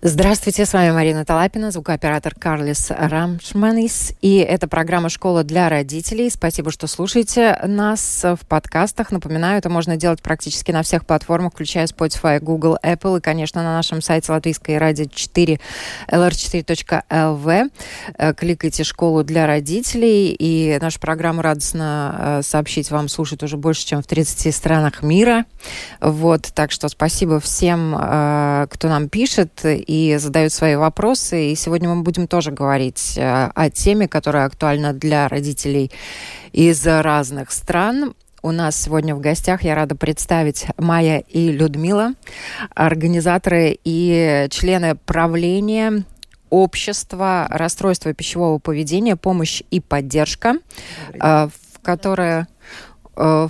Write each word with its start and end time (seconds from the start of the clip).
Здравствуйте, 0.00 0.64
с 0.64 0.74
вами 0.74 0.92
Марина 0.92 1.24
Талапина, 1.24 1.72
звукооператор 1.72 2.32
Карлис 2.32 2.92
Рамшманис. 2.92 4.12
И 4.20 4.36
это 4.36 4.68
программа 4.68 5.08
«Школа 5.08 5.42
для 5.42 5.68
родителей». 5.68 6.30
Спасибо, 6.30 6.70
что 6.70 6.86
слушаете 6.86 7.58
нас 7.66 8.22
в 8.22 8.46
подкастах. 8.46 9.10
Напоминаю, 9.10 9.58
это 9.58 9.68
можно 9.70 9.96
делать 9.96 10.22
практически 10.22 10.70
на 10.70 10.84
всех 10.84 11.04
платформах, 11.04 11.52
включая 11.52 11.88
Spotify, 11.88 12.38
Google, 12.38 12.78
Apple 12.80 13.18
и, 13.18 13.20
конечно, 13.20 13.60
на 13.64 13.74
нашем 13.74 14.00
сайте 14.00 14.30
латвийской 14.30 14.78
радио 14.78 15.06
4 15.06 15.58
lr4.lv. 16.12 17.70
Э, 18.18 18.34
кликайте 18.34 18.84
«Школу 18.84 19.24
для 19.24 19.48
родителей». 19.48 20.32
И 20.38 20.78
нашу 20.80 21.00
программу 21.00 21.42
радостно 21.42 22.38
э, 22.38 22.42
сообщить 22.44 22.92
вам 22.92 23.08
слушать 23.08 23.42
уже 23.42 23.56
больше, 23.56 23.84
чем 23.84 24.00
в 24.00 24.06
30 24.06 24.54
странах 24.54 25.02
мира. 25.02 25.44
Вот, 26.00 26.42
так 26.54 26.70
что 26.70 26.86
спасибо 26.88 27.40
всем, 27.40 27.96
э, 27.98 28.68
кто 28.70 28.88
нам 28.88 29.08
пишет 29.08 29.64
и 29.88 30.16
задают 30.18 30.52
свои 30.52 30.76
вопросы. 30.76 31.50
И 31.50 31.56
сегодня 31.56 31.88
мы 31.88 32.02
будем 32.02 32.28
тоже 32.28 32.52
говорить 32.52 33.14
э, 33.16 33.50
о 33.54 33.70
теме, 33.70 34.06
которая 34.06 34.44
актуальна 34.44 34.92
для 34.92 35.26
родителей 35.28 35.90
из 36.52 36.86
разных 36.86 37.50
стран. 37.50 38.14
У 38.42 38.52
нас 38.52 38.76
сегодня 38.76 39.14
в 39.14 39.20
гостях 39.20 39.62
я 39.62 39.74
рада 39.74 39.96
представить 39.96 40.66
Майя 40.76 41.24
и 41.28 41.50
Людмила, 41.50 42.12
организаторы 42.74 43.78
и 43.82 44.46
члены 44.50 44.94
правления 44.94 46.04
общества 46.50 47.46
расстройства 47.50 48.12
пищевого 48.12 48.58
поведения, 48.58 49.16
помощь 49.16 49.62
и 49.70 49.80
поддержка, 49.80 50.56
э, 51.14 51.48
в 51.48 51.80
которое 51.80 52.46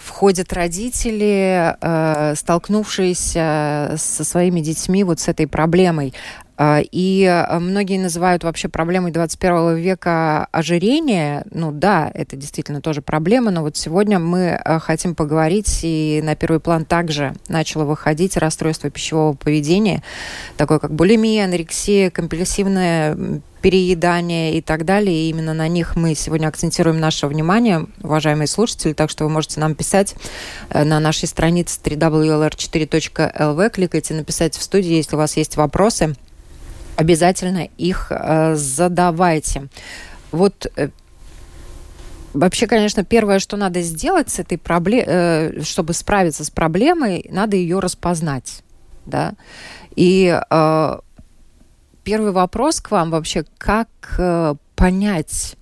входят 0.03 0.53
родители, 0.53 1.77
э, 1.81 2.35
столкнувшиеся 2.35 3.95
со 3.97 4.25
своими 4.25 4.61
детьми 4.61 5.05
вот 5.05 5.21
с 5.21 5.29
этой 5.29 5.47
проблемой. 5.47 6.15
Э, 6.59 6.81
и 6.83 7.47
многие 7.61 7.99
называют 7.99 8.45
вообще 8.45 8.69
проблемой 8.69 9.13
21 9.13 9.77
века 9.77 10.47
ожирение. 10.53 11.45
Ну 11.51 11.73
да, 11.73 12.11
это 12.13 12.37
действительно 12.37 12.81
тоже 12.81 13.01
проблема, 13.01 13.51
но 13.51 13.63
вот 13.63 13.77
сегодня 13.77 14.19
мы 14.19 14.61
хотим 14.81 15.15
поговорить, 15.15 15.81
и 15.83 16.21
на 16.23 16.35
первый 16.35 16.61
план 16.61 16.85
также 16.85 17.35
начало 17.49 17.85
выходить 17.85 18.37
расстройство 18.37 18.91
пищевого 18.91 19.35
поведения, 19.35 20.03
такое 20.57 20.79
как 20.79 20.93
булимия, 20.93 21.45
анорексия, 21.45 22.11
компульсивное 22.11 23.41
переедания 23.61 24.53
и 24.53 24.61
так 24.61 24.85
далее. 24.85 25.15
И 25.17 25.31
именно 25.31 25.55
на 25.55 25.69
них 25.69 25.97
мы 25.97 26.15
сегодня 26.15 26.49
акцентируем 26.49 27.01
наше 27.01 27.27
внимание, 27.27 27.87
уважаемые 28.03 28.47
слушатели. 28.47 28.93
Так 28.93 29.11
что 29.11 29.25
вы 29.25 29.31
можете 29.31 29.61
нам 29.61 29.75
писать 29.75 30.15
э, 30.71 30.85
на 30.85 31.01
нашей 31.01 31.27
странице 31.29 31.81
www.lr4.lv. 31.83 33.71
Кликайте 33.71 34.15
«Написать 34.15 34.57
в 34.57 34.63
студии», 34.63 34.95
если 34.95 35.17
у 35.17 35.19
вас 35.19 35.37
есть 35.37 35.57
вопросы. 35.57 36.15
Обязательно 36.99 37.69
их 37.79 38.09
э, 38.11 38.55
задавайте. 38.57 39.69
Вот 40.33 40.67
э, 40.77 40.89
Вообще, 42.35 42.67
конечно, 42.67 43.05
первое, 43.05 43.39
что 43.39 43.57
надо 43.57 43.81
сделать 43.81 44.29
с 44.29 44.39
этой 44.39 44.59
проблемой, 44.59 45.65
чтобы 45.65 45.95
справиться 45.95 46.45
с 46.45 46.51
проблемой, 46.51 47.27
надо 47.31 47.57
ее 47.57 47.79
распознать, 47.79 48.63
да. 49.07 49.33
И 49.97 50.39
первый 52.09 52.33
вопрос 52.33 52.81
к 52.81 52.91
вам 52.91 53.11
вообще, 53.11 53.45
как 53.59 53.89
э, 54.19 54.55
понять, 54.77 55.57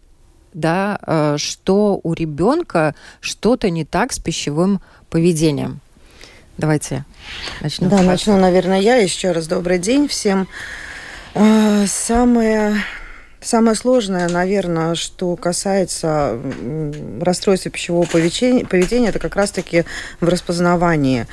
да, 0.55 0.97
э, 1.05 1.37
что 1.39 1.99
у 2.01 2.13
ребенка 2.13 2.95
что-то 3.21 3.69
не 3.69 3.85
так 3.85 4.13
с 4.13 4.21
пищевым 4.21 4.81
поведением? 5.11 5.81
Давайте 6.57 7.05
начнем. 7.63 7.89
Да, 7.89 8.03
начну, 8.03 8.37
наверное, 8.39 8.81
я. 8.81 8.95
Еще 8.95 9.33
раз 9.33 9.49
добрый 9.49 9.81
день 9.81 10.07
всем. 10.07 10.47
Э, 11.37 11.87
самое 11.87 12.83
Самое 13.39 13.77
сложное, 13.77 14.29
наверное, 14.29 14.97
что 14.97 15.37
касается 15.37 16.37
расстройства 17.21 17.71
пищевого 17.71 18.05
поведения, 18.07 19.09
это 19.09 19.21
как 19.21 19.37
раз-таки 19.37 19.85
в 20.21 20.29
распознавании 20.29 21.29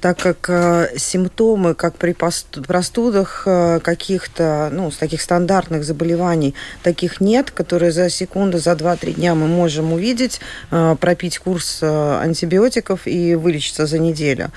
так 0.00 0.18
как 0.18 0.48
э, 0.48 0.88
симптомы, 0.96 1.74
как 1.74 1.96
при 1.96 2.12
простудах 2.12 3.42
э, 3.46 3.80
каких-то, 3.80 4.70
ну, 4.72 4.90
с 4.90 4.96
таких 4.96 5.20
стандартных 5.20 5.84
заболеваний, 5.84 6.54
таких 6.82 7.20
нет, 7.20 7.50
которые 7.50 7.92
за 7.92 8.08
секунду, 8.10 8.58
за 8.58 8.72
2-3 8.72 9.14
дня 9.14 9.34
мы 9.34 9.46
можем 9.48 9.92
увидеть, 9.92 10.40
э, 10.70 10.96
пропить 11.00 11.38
курс 11.38 11.78
э, 11.82 12.18
антибиотиков 12.22 13.06
и 13.06 13.34
вылечиться 13.34 13.86
за 13.86 13.98
неделю. 13.98 14.50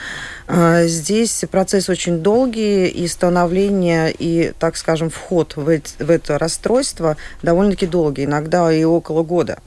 Э, 0.48 0.86
здесь 0.88 1.44
процесс 1.52 1.90
очень 1.90 2.20
долгий, 2.20 2.88
и 2.88 3.08
становление, 3.08 4.14
и, 4.18 4.54
так 4.60 4.78
скажем, 4.78 5.10
вход 5.10 5.56
в, 5.56 5.68
эти, 5.68 6.02
в 6.04 6.10
это 6.10 6.38
расстройство 6.38 7.18
довольно-таки 7.42 7.88
долгий, 7.88 8.26
иногда 8.26 8.72
и 8.72 8.84
около 8.84 9.24
года. 9.24 9.60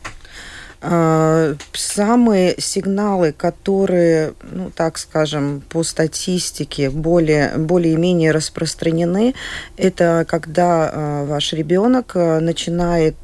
А, 0.80 1.54
самые 1.72 2.54
сигналы, 2.58 3.32
которые, 3.32 4.34
ну, 4.42 4.70
так 4.70 4.98
скажем, 4.98 5.62
по 5.68 5.82
статистике 5.82 6.90
более, 6.90 7.56
более-менее 7.56 8.32
распространены, 8.32 9.34
это 9.76 10.24
когда 10.28 10.90
а, 10.92 11.24
ваш 11.24 11.52
ребенок 11.52 12.12
а, 12.14 12.40
начинает 12.40 13.16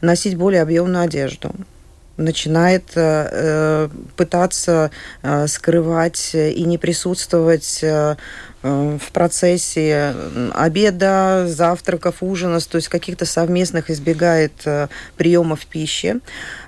носить 0.00 0.36
более 0.36 0.62
объемную 0.62 1.04
одежду 1.04 1.52
начинает 2.18 2.84
э, 2.96 3.88
пытаться 4.16 4.90
э, 5.22 5.46
скрывать 5.46 6.34
и 6.34 6.64
не 6.64 6.76
присутствовать 6.76 7.78
э, 7.82 8.16
в 8.60 9.12
процессе 9.12 10.14
обеда, 10.52 11.44
завтраков, 11.46 12.16
ужина, 12.22 12.58
то 12.58 12.76
есть 12.76 12.88
каких-то 12.88 13.24
совместных 13.24 13.88
избегает 13.88 14.52
приемов 15.16 15.64
пищи. 15.66 16.16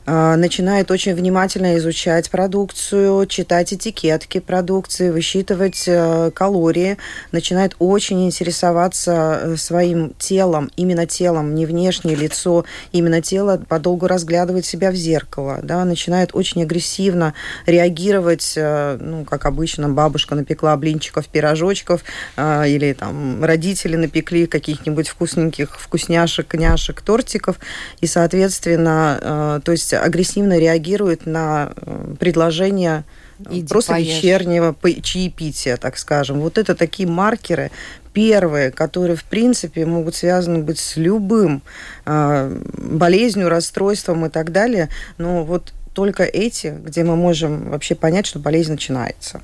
А, 0.07 0.37
начинает 0.37 0.91
очень 0.91 1.15
внимательно 1.15 1.77
изучать 1.77 2.31
продукцию, 2.31 3.27
читать 3.27 3.75
этикетки 3.75 4.41
продукции, 4.41 5.11
высчитывать 5.11 5.85
э, 5.87 6.31
калории, 6.35 6.97
начинает 7.33 7.77
очень 7.79 8.25
интересоваться 8.25 9.41
э, 9.43 9.57
своим 9.57 10.15
телом, 10.19 10.71
именно 10.77 11.07
телом, 11.07 11.55
не 11.55 11.67
внешнее 11.67 12.17
лицо, 12.17 12.65
именно 12.93 13.21
тело, 13.21 13.63
подолгу 13.69 14.07
разглядывать 14.07 14.65
себя 14.65 14.91
в 14.91 14.95
зеркало, 14.95 15.61
да, 15.63 15.85
начинает 15.85 16.31
очень 16.33 16.63
агрессивно 16.63 17.35
реагировать, 17.67 18.55
э, 18.57 18.97
ну, 18.99 19.25
как 19.25 19.45
обычно, 19.45 19.91
бабушка 19.91 20.35
напекла 20.35 20.77
блинчиков, 20.77 21.29
пирожочков, 21.29 22.03
или 22.39 22.95
там 22.99 23.45
родители 23.45 23.97
напекли 23.97 24.47
каких-нибудь 24.47 25.09
вкусненьких 25.09 25.79
вкусняшек, 25.79 26.55
няшек, 26.55 27.01
тортиков, 27.03 27.57
и, 28.01 28.07
соответственно, 28.07 29.61
то 29.65 29.73
есть 29.73 29.90
есть 29.91 30.05
агрессивно 30.05 30.59
реагирует 30.59 31.27
на 31.27 31.73
э, 31.77 32.15
предложение 32.19 33.05
э, 33.41 33.51
Иди 33.51 33.67
просто 33.67 33.93
поешь. 33.93 34.07
вечернего 34.07 34.75
чаепития, 35.03 35.77
так 35.77 35.99
скажем. 35.99 36.41
Вот 36.41 36.59
это 36.59 36.75
такие 36.75 37.09
маркеры, 37.09 37.71
первые, 38.13 38.71
которые, 38.71 39.17
в 39.17 39.25
принципе, 39.25 39.87
могут 39.87 40.15
связаны 40.15 40.61
быть 40.61 40.79
с 40.79 40.97
любым 40.97 41.63
э, 42.07 42.61
болезнью, 42.77 43.49
расстройством 43.49 44.27
и 44.27 44.29
так 44.29 44.53
далее. 44.53 44.89
Но 45.19 45.45
вот 45.45 45.73
только 45.95 46.25
эти, 46.25 46.69
где 46.85 47.05
мы 47.05 47.17
можем 47.17 47.71
вообще 47.71 47.95
понять, 47.95 48.27
что 48.27 48.39
болезнь 48.39 48.73
начинается. 48.73 49.41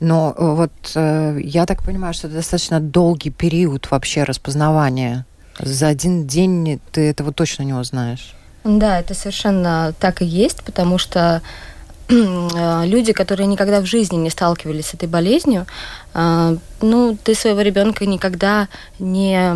Но 0.00 0.34
э, 0.36 0.44
вот 0.44 0.72
э, 0.94 1.38
я 1.42 1.66
так 1.66 1.82
понимаю, 1.82 2.14
что 2.14 2.28
это 2.28 2.36
достаточно 2.36 2.80
долгий 2.80 3.30
период 3.30 3.90
вообще 3.90 4.24
распознавания. 4.24 5.26
За 5.58 5.88
один 5.88 6.26
день 6.26 6.80
ты 6.92 7.08
этого 7.08 7.32
точно 7.32 7.62
не 7.62 7.72
узнаешь. 7.72 8.35
Да, 8.66 8.98
это 8.98 9.14
совершенно 9.14 9.94
так 10.00 10.22
и 10.22 10.24
есть, 10.24 10.64
потому 10.64 10.98
что 10.98 11.40
э, 12.08 12.82
люди, 12.84 13.12
которые 13.12 13.46
никогда 13.46 13.80
в 13.80 13.86
жизни 13.86 14.16
не 14.16 14.28
сталкивались 14.28 14.86
с 14.86 14.94
этой 14.94 15.08
болезнью, 15.08 15.66
э, 16.14 16.56
ну, 16.80 17.16
ты 17.22 17.36
своего 17.36 17.60
ребенка 17.60 18.06
никогда 18.06 18.66
не, 18.98 19.54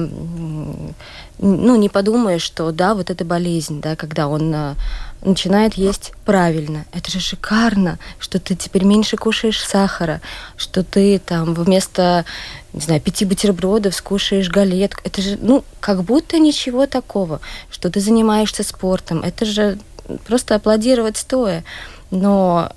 ну, 1.39 1.77
не 1.77 1.89
подумаешь, 1.89 2.43
что 2.43 2.71
да, 2.71 2.95
вот 2.95 3.11
это 3.11 3.25
болезнь, 3.25 3.81
да, 3.81 3.97
когда 3.97 4.29
он 4.29 4.55
э, 4.55 4.75
начинает 5.22 5.75
есть 5.75 6.12
правильно. 6.25 6.87
Это 6.93 7.11
же 7.11 7.20
шикарно, 7.20 7.99
что 8.19 8.38
ты 8.38 8.55
теперь 8.55 8.84
меньше 8.84 9.17
кушаешь 9.17 9.62
сахара, 9.62 10.20
что 10.56 10.82
ты 10.82 11.19
там 11.19 11.55
вместо 11.55 12.25
не 12.72 12.81
знаю, 12.81 13.00
пяти 13.00 13.25
бутербродов 13.25 13.94
скушаешь 13.94 14.49
галетку. 14.49 15.00
Это 15.05 15.20
же, 15.22 15.38
ну, 15.40 15.64
как 15.81 16.05
будто 16.05 16.38
ничего 16.38 16.87
такого, 16.87 17.40
что 17.69 17.90
ты 17.90 18.00
занимаешься 18.00 18.62
спортом. 18.62 19.20
Это 19.22 19.44
же 19.44 19.78
просто 20.26 20.55
аплодировать 20.55 21.17
стоя. 21.17 21.64
но 22.11 22.73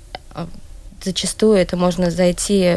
зачастую 1.04 1.56
это 1.56 1.76
можно 1.76 2.10
зайти 2.10 2.76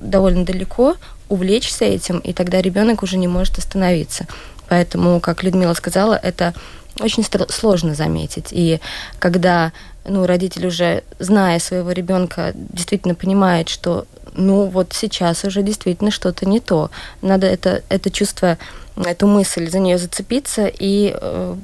довольно 0.00 0.44
далеко, 0.44 0.96
увлечься 1.28 1.84
этим, 1.84 2.18
и 2.20 2.32
тогда 2.32 2.62
ребенок 2.62 3.02
уже 3.02 3.18
не 3.18 3.26
может 3.26 3.58
остановиться. 3.58 4.26
Поэтому, 4.68 5.20
как 5.20 5.42
Людмила 5.42 5.74
сказала, 5.74 6.14
это 6.14 6.54
очень 7.00 7.24
сложно 7.48 7.94
заметить. 7.94 8.48
И 8.50 8.80
когда 9.18 9.72
ну, 10.04 10.26
родитель 10.26 10.66
уже, 10.66 11.02
зная 11.18 11.58
своего 11.58 11.92
ребенка, 11.92 12.52
действительно 12.54 13.14
понимает, 13.14 13.68
что 13.68 14.06
ну 14.34 14.66
вот 14.66 14.92
сейчас 14.92 15.44
уже 15.44 15.62
действительно 15.62 16.10
что-то 16.10 16.46
не 16.46 16.60
то. 16.60 16.90
Надо 17.22 17.46
это, 17.46 17.82
это 17.88 18.10
чувство, 18.10 18.58
эту 18.96 19.26
мысль 19.26 19.70
за 19.70 19.78
нее 19.78 19.98
зацепиться 19.98 20.66
и 20.66 21.14
э, 21.18 21.56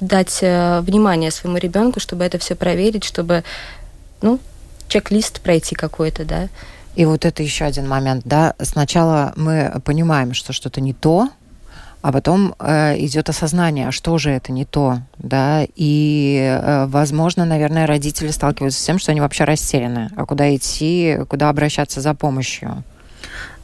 дать 0.00 0.38
э, 0.42 0.80
внимание 0.80 1.30
своему 1.30 1.58
ребенку, 1.58 2.00
чтобы 2.00 2.24
это 2.24 2.38
все 2.38 2.54
проверить, 2.54 3.04
чтобы 3.04 3.44
ну, 4.22 4.40
чек-лист 4.88 5.40
пройти 5.40 5.74
какой-то, 5.74 6.24
да. 6.24 6.48
И 6.96 7.04
вот 7.04 7.24
это 7.24 7.42
еще 7.42 7.64
один 7.64 7.88
момент, 7.88 8.22
да. 8.24 8.54
Сначала 8.60 9.32
мы 9.36 9.80
понимаем, 9.84 10.34
что 10.34 10.52
что-то 10.52 10.80
не 10.80 10.92
то, 10.92 11.28
а 12.02 12.12
потом 12.12 12.54
э, 12.58 12.96
идет 12.98 13.28
осознание, 13.28 13.88
а 13.88 13.92
что 13.92 14.16
же 14.18 14.30
это 14.30 14.52
не 14.52 14.64
то, 14.64 14.98
да, 15.18 15.66
и, 15.74 16.38
э, 16.40 16.86
возможно, 16.86 17.44
наверное, 17.44 17.86
родители 17.86 18.30
сталкиваются 18.30 18.80
с 18.80 18.84
тем, 18.84 18.98
что 18.98 19.12
они 19.12 19.20
вообще 19.20 19.44
растеряны, 19.44 20.10
а 20.16 20.24
куда 20.24 20.54
идти, 20.54 21.18
куда 21.28 21.48
обращаться 21.50 22.00
за 22.00 22.14
помощью. 22.14 22.82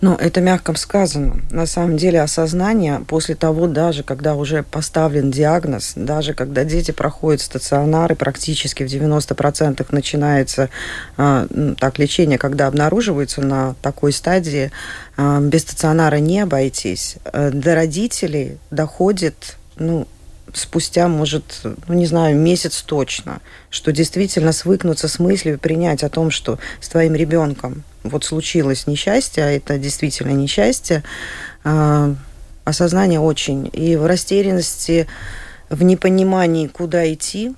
Ну, 0.03 0.15
это 0.15 0.43
мягко 0.43 0.75
сказано. 0.75 1.41
На 1.51 1.65
самом 1.65 1.97
деле 1.97 2.21
осознание 2.21 3.01
после 3.09 3.35
того, 3.35 3.67
даже 3.67 4.03
когда 4.03 4.35
уже 4.35 4.63
поставлен 4.63 5.31
диагноз, 5.31 5.95
даже 5.97 6.35
когда 6.35 6.65
дети 6.65 6.91
проходят 6.91 7.41
стационары, 7.41 8.15
практически 8.15 8.83
в 8.83 8.87
90% 8.93 9.87
начинается 9.91 10.69
э, 11.17 11.75
так 11.79 11.99
лечение, 11.99 12.37
когда 12.37 12.67
обнаруживается 12.67 13.41
на 13.41 13.75
такой 13.81 14.13
стадии, 14.13 14.71
э, 15.17 15.41
без 15.41 15.63
стационара 15.63 16.17
не 16.17 16.41
обойтись. 16.41 17.17
Э, 17.25 17.51
до 17.51 17.75
родителей 17.75 18.59
доходит 18.71 19.57
ну, 19.77 20.07
спустя, 20.53 21.09
может, 21.09 21.63
ну 21.89 21.95
не 21.95 22.07
знаю, 22.07 22.37
месяц 22.37 22.83
точно, 22.83 23.41
что 23.71 23.93
действительно 23.93 24.53
свыкнуться 24.53 25.09
с 25.09 25.19
мыслью, 25.19 25.59
принять 25.59 26.05
о 26.05 26.11
том, 26.11 26.31
что 26.31 26.59
с 26.81 26.89
твоим 26.91 27.15
ребенком 27.15 27.83
вот 28.09 28.25
случилось 28.25 28.87
несчастье, 28.87 29.45
а 29.45 29.51
это 29.51 29.79
действительно 29.79 30.31
несчастье, 30.31 31.03
э, 31.65 32.15
осознание 32.65 33.21
очень. 33.21 33.71
И 33.73 33.97
в 33.97 34.07
растерянности, 34.07 35.07
в 35.69 35.83
непонимании, 35.83 36.67
куда 36.67 37.13
идти, 37.13 37.55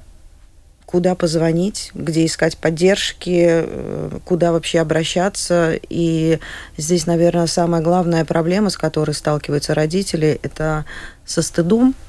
куда 0.89 1.15
позвонить, 1.15 1.91
где 1.93 2.25
искать 2.25 2.57
поддержки, 2.57 3.47
э, 3.47 4.19
куда 4.25 4.53
вообще 4.53 4.81
обращаться. 4.81 5.79
И 5.91 6.39
здесь, 6.79 7.07
наверное, 7.07 7.47
самая 7.47 7.83
главная 7.83 8.25
проблема, 8.25 8.71
с 8.71 8.79
которой 8.79 9.13
сталкиваются 9.13 9.75
родители, 9.75 10.41
это 10.43 10.87
со 11.27 11.43
стыдом, 11.43 11.95
а, 11.95 12.08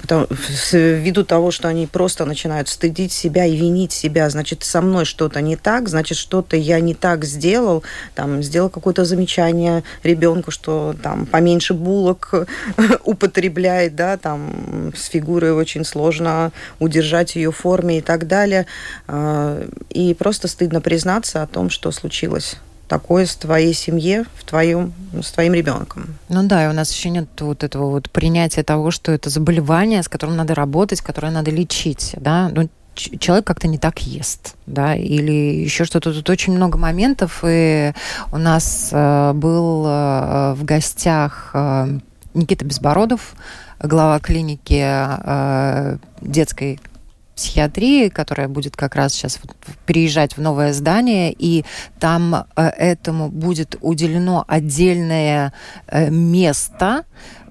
потому, 0.00 0.26
ввиду 0.72 1.24
того, 1.24 1.52
что 1.52 1.68
они 1.68 1.86
просто 1.86 2.24
начинают 2.24 2.68
стыдить 2.68 3.12
себя 3.12 3.44
и 3.44 3.56
винить 3.56 3.92
себя, 3.92 4.28
значит, 4.28 4.64
со 4.64 4.80
мной 4.80 5.04
что-то 5.04 5.40
не 5.40 5.54
так, 5.54 5.88
значит, 5.88 6.18
что-то 6.18 6.56
я 6.56 6.80
не 6.80 6.94
так 6.94 7.24
сделал, 7.24 7.84
там, 8.16 8.42
сделал 8.42 8.68
какое-то 8.68 9.04
замечание 9.04 9.84
ребенку, 10.02 10.50
что 10.50 10.96
там 11.00 11.26
поменьше 11.26 11.72
булок 11.72 12.34
употребляет, 13.04 13.94
да, 13.94 14.16
там, 14.16 14.92
с 14.96 15.06
фигурой 15.06 15.52
очень 15.52 15.84
сложно 15.84 16.50
удержать 16.80 17.36
ее 17.36 17.52
форме 17.52 17.98
и 17.98 18.00
так 18.00 18.26
далее. 18.26 18.66
А, 19.06 19.64
и 19.90 20.14
просто 20.14 20.48
стыдно 20.48 20.80
признаться 20.80 21.42
о 21.42 21.46
том, 21.46 21.70
что 21.70 21.92
случилось 21.92 22.56
такое 22.88 23.26
с 23.26 23.36
твоей 23.36 23.74
семье, 23.74 24.24
в 24.36 24.44
твоем, 24.44 24.92
с 25.20 25.30
твоим 25.32 25.54
ребенком. 25.54 26.16
Ну 26.28 26.42
да, 26.44 26.64
и 26.64 26.68
у 26.68 26.72
нас 26.72 26.92
еще 26.92 27.10
нет 27.10 27.28
вот 27.40 27.64
этого 27.64 27.90
вот 27.90 28.10
принятия 28.10 28.62
того, 28.62 28.90
что 28.90 29.12
это 29.12 29.30
заболевание, 29.30 30.02
с 30.02 30.08
которым 30.08 30.36
надо 30.36 30.54
работать, 30.54 31.00
которое 31.00 31.32
надо 31.32 31.50
лечить, 31.50 32.14
да, 32.18 32.50
ну, 32.54 32.68
человек 32.94 33.46
как-то 33.46 33.68
не 33.68 33.78
так 33.78 34.00
ест, 34.00 34.54
да, 34.66 34.94
или 34.94 35.32
еще 35.32 35.84
что-то. 35.84 36.12
Тут 36.12 36.30
очень 36.30 36.54
много 36.54 36.78
моментов, 36.78 37.42
и 37.46 37.92
у 38.32 38.38
нас 38.38 38.90
э, 38.92 39.32
был 39.34 39.84
э, 39.86 40.54
в 40.54 40.64
гостях 40.64 41.50
э, 41.54 41.98
Никита 42.34 42.64
Безбородов, 42.64 43.34
глава 43.80 44.18
клиники 44.20 44.82
э, 44.82 45.98
детской 46.20 46.80
психиатрии, 47.34 48.08
которая 48.08 48.48
будет 48.48 48.76
как 48.76 48.94
раз 48.94 49.12
сейчас 49.12 49.38
переезжать 49.86 50.36
в 50.36 50.40
новое 50.40 50.72
здание, 50.72 51.34
и 51.36 51.64
там 51.98 52.46
э, 52.56 52.62
этому 52.62 53.28
будет 53.28 53.76
уделено 53.80 54.44
отдельное 54.46 55.52
э, 55.86 56.10
место, 56.10 57.04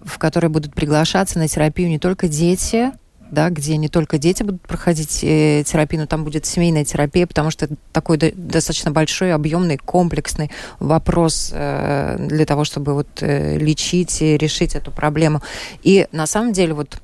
в 0.03 0.17
которое 0.17 0.49
будут 0.49 0.73
приглашаться 0.73 1.39
на 1.39 1.47
терапию 1.47 1.89
не 1.89 1.99
только 1.99 2.27
дети, 2.27 2.91
да, 3.33 3.49
где 3.49 3.77
не 3.77 3.89
только 3.89 4.19
дети 4.19 4.43
будут 4.43 4.61
проходить 4.61 5.23
э, 5.23 5.63
терапию, 5.65 6.01
но 6.01 6.07
там 6.07 6.23
будет 6.23 6.45
семейная 6.45 6.85
терапия, 6.85 7.25
потому 7.25 7.49
что 7.49 7.65
это 7.65 7.75
такой 7.91 8.17
до, 8.17 8.31
достаточно 8.33 8.91
большой, 8.91 9.33
объемный, 9.33 9.77
комплексный 9.77 10.51
вопрос 10.79 11.49
э, 11.51 12.17
для 12.19 12.45
того, 12.45 12.63
чтобы 12.63 12.93
вот 12.93 13.07
э, 13.21 13.57
лечить 13.57 14.21
и 14.21 14.37
решить 14.37 14.75
эту 14.75 14.91
проблему. 14.91 15.41
И 15.81 16.07
на 16.11 16.27
самом 16.27 16.53
деле 16.53 16.75
вот 16.75 17.01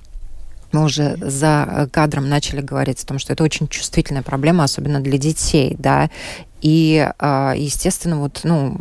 мы 0.72 0.84
уже 0.84 1.18
за 1.22 1.90
кадром 1.92 2.30
начали 2.30 2.62
говорить 2.62 3.04
о 3.04 3.06
том, 3.06 3.20
что 3.20 3.34
это 3.34 3.44
очень 3.44 3.68
чувствительная 3.68 4.24
проблема, 4.24 4.64
особенно 4.64 5.00
для 5.00 5.18
детей, 5.18 5.76
да, 5.78 6.10
и, 6.62 7.10
а, 7.20 7.54
естественно, 7.56 8.20
вот, 8.20 8.42
ну, 8.44 8.78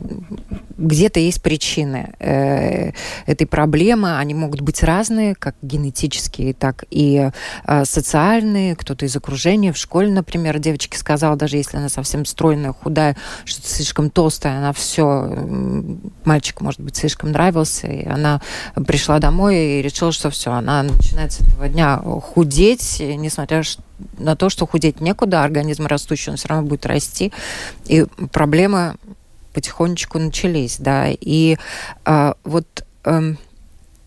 где-то 0.79 1.21
есть 1.21 1.43
причины 1.43 2.15
э, 2.19 2.93
этой 3.27 3.47
проблемы. 3.47 4.17
Они 4.19 4.35
могут 4.35 4.61
быть 4.61 4.83
разные, 4.83 5.35
как 5.35 5.57
генетические, 5.63 6.55
так 6.55 6.85
и 6.91 7.31
э, 7.67 7.85
социальные. 7.85 8.77
Кто-то 8.77 9.05
из 9.05 9.17
окружения. 9.17 9.73
В 9.73 9.77
школе, 9.77 10.11
например, 10.11 10.59
девочке 10.59 10.97
сказала, 10.97 11.37
даже 11.37 11.57
если 11.57 11.77
она 11.77 11.89
совсем 11.89 12.25
стройная, 12.25 12.73
худая, 12.73 13.17
что-то 13.45 13.69
слишком 13.69 14.11
толстая, 14.11 14.59
она 14.59 14.73
все... 14.73 15.29
Мальчик, 16.25 16.61
может 16.61 16.81
быть, 16.81 16.97
слишком 16.97 17.33
нравился. 17.33 17.87
И 17.87 18.07
она 18.07 18.41
пришла 18.87 19.19
домой 19.19 19.57
и 19.57 19.83
решила, 19.83 20.13
что 20.13 20.31
все, 20.31 20.53
она 20.53 20.83
начинает 20.83 21.33
с 21.33 21.41
этого 21.41 21.69
дня 21.69 21.99
худеть, 21.99 22.99
несмотря 23.01 23.63
на 24.19 24.37
то, 24.37 24.49
что 24.51 24.67
худеть 24.67 25.01
некуда, 25.01 25.43
организм 25.43 25.87
растущий, 25.87 26.31
он 26.31 26.37
все 26.37 26.49
равно 26.49 26.69
будет 26.69 26.87
расти. 26.87 27.33
И 27.87 28.05
проблемы 28.33 28.97
потихонечку 29.53 30.19
начались, 30.19 30.77
да. 30.79 31.09
И 31.09 31.57
э, 32.05 32.35
вот 32.45 32.85
э, 33.05 33.35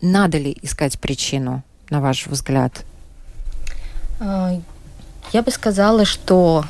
надо 0.00 0.38
ли 0.38 0.56
искать 0.62 0.98
причину, 0.98 1.62
на 1.90 2.00
ваш 2.00 2.26
взгляд? 2.26 2.84
А, 4.20 4.60
я 5.32 5.42
бы 5.42 5.50
сказала, 5.50 6.04
что 6.04 6.64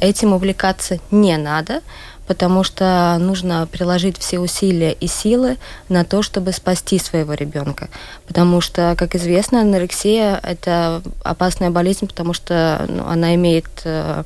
этим 0.00 0.32
увлекаться 0.32 0.98
не 1.10 1.36
надо, 1.36 1.82
потому 2.28 2.62
что 2.62 3.16
нужно 3.18 3.66
приложить 3.66 4.18
все 4.18 4.38
усилия 4.38 4.92
и 4.92 5.06
силы 5.06 5.56
на 5.88 6.04
то, 6.04 6.22
чтобы 6.22 6.52
спасти 6.52 6.98
своего 6.98 7.32
ребенка. 7.32 7.88
Потому 8.26 8.60
что, 8.60 8.94
как 8.96 9.16
известно, 9.16 9.62
анорексия– 9.62 10.38
это 10.42 11.02
опасная 11.24 11.70
болезнь, 11.70 12.06
потому 12.06 12.34
что 12.34 12.84
ну, 12.86 13.06
она 13.06 13.34
имеет 13.34 13.66
э, 13.84 14.24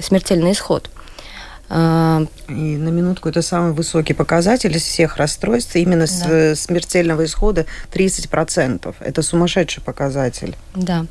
смертельный 0.00 0.52
исход. 0.52 0.90
А, 1.74 2.26
и 2.48 2.52
на 2.52 2.90
минутку 2.90 3.30
это 3.30 3.40
самый 3.40 3.72
высокий 3.72 4.12
показатель 4.12 4.76
из 4.76 4.82
всех 4.82 5.16
расстройств. 5.16 5.74
Именно 5.74 6.02
да. 6.02 6.06
с 6.06 6.26
э, 6.28 6.54
смертельного 6.54 7.24
исхода 7.24 7.64
30%. 7.94 8.94
Это 9.00 9.22
сумасшедший 9.22 9.82
показатель. 9.82 10.54
Да. 10.74 11.06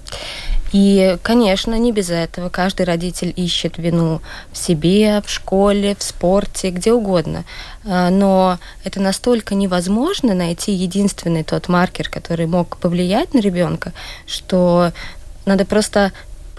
И, 0.71 1.17
конечно, 1.23 1.73
не 1.79 1.91
без 1.91 2.11
этого. 2.11 2.49
Каждый 2.49 2.85
родитель 2.85 3.33
ищет 3.35 3.79
вину 3.79 4.21
в 4.51 4.57
себе, 4.57 5.23
в 5.25 5.29
школе, 5.31 5.95
в 5.97 6.03
спорте, 6.03 6.69
где 6.69 6.93
угодно. 6.93 7.43
А, 7.83 8.11
но 8.11 8.59
это 8.83 9.01
настолько 9.01 9.55
невозможно 9.55 10.35
найти 10.35 10.73
единственный 10.73 11.43
тот 11.43 11.69
маркер, 11.69 12.07
который 12.07 12.45
мог 12.45 12.77
повлиять 12.77 13.33
на 13.33 13.39
ребенка, 13.39 13.93
что 14.27 14.91
надо 15.47 15.65
просто 15.65 16.11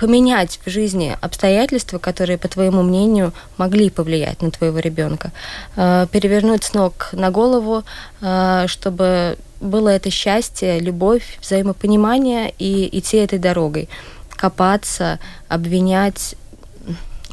поменять 0.03 0.59
в 0.67 0.69
жизни 0.69 1.17
обстоятельства, 1.21 1.99
которые, 1.99 2.37
по 2.37 2.49
твоему 2.49 2.83
мнению, 2.83 3.33
могли 3.57 3.89
повлиять 3.89 4.43
на 4.43 4.51
твоего 4.51 4.81
ребенка. 4.81 5.31
Э, 5.77 6.09
перевернуть 6.11 6.65
с 6.65 6.75
ног 6.75 7.11
на 7.13 7.31
голову, 7.31 7.85
э, 8.21 8.65
чтобы 8.67 9.39
было 9.61 9.91
это 9.91 10.11
счастье, 10.11 10.81
любовь, 10.81 11.39
взаимопонимание 11.41 12.53
и 12.59 12.99
идти 12.99 13.19
этой 13.19 13.39
дорогой. 13.39 13.89
Копаться, 14.31 15.21
обвинять, 15.47 16.35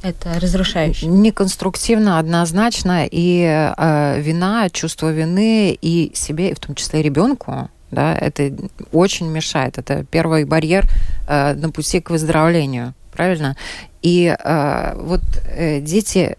это 0.04 0.40
разрушающе. 0.40 1.08
Неконструктивно, 1.08 2.20
однозначно, 2.20 3.08
и 3.10 3.46
э, 3.46 4.22
вина, 4.22 4.70
чувство 4.70 5.12
вины 5.12 5.76
и 5.82 6.12
себе, 6.14 6.52
и 6.52 6.54
в 6.54 6.60
том 6.60 6.76
числе 6.76 7.02
ребенку, 7.02 7.68
да, 7.92 8.16
это 8.16 8.54
очень 8.92 9.30
мешает. 9.30 9.78
Это 9.78 10.04
первый 10.04 10.46
барьер 10.46 10.90
э, 11.28 11.54
на 11.54 11.70
пути 11.72 12.00
к 12.02 12.10
выздоровлению 12.10 12.94
правильно? 13.20 13.58
И 14.02 14.34
э, 14.34 14.94
вот 14.96 15.20
э, 15.44 15.82
дети 15.82 16.38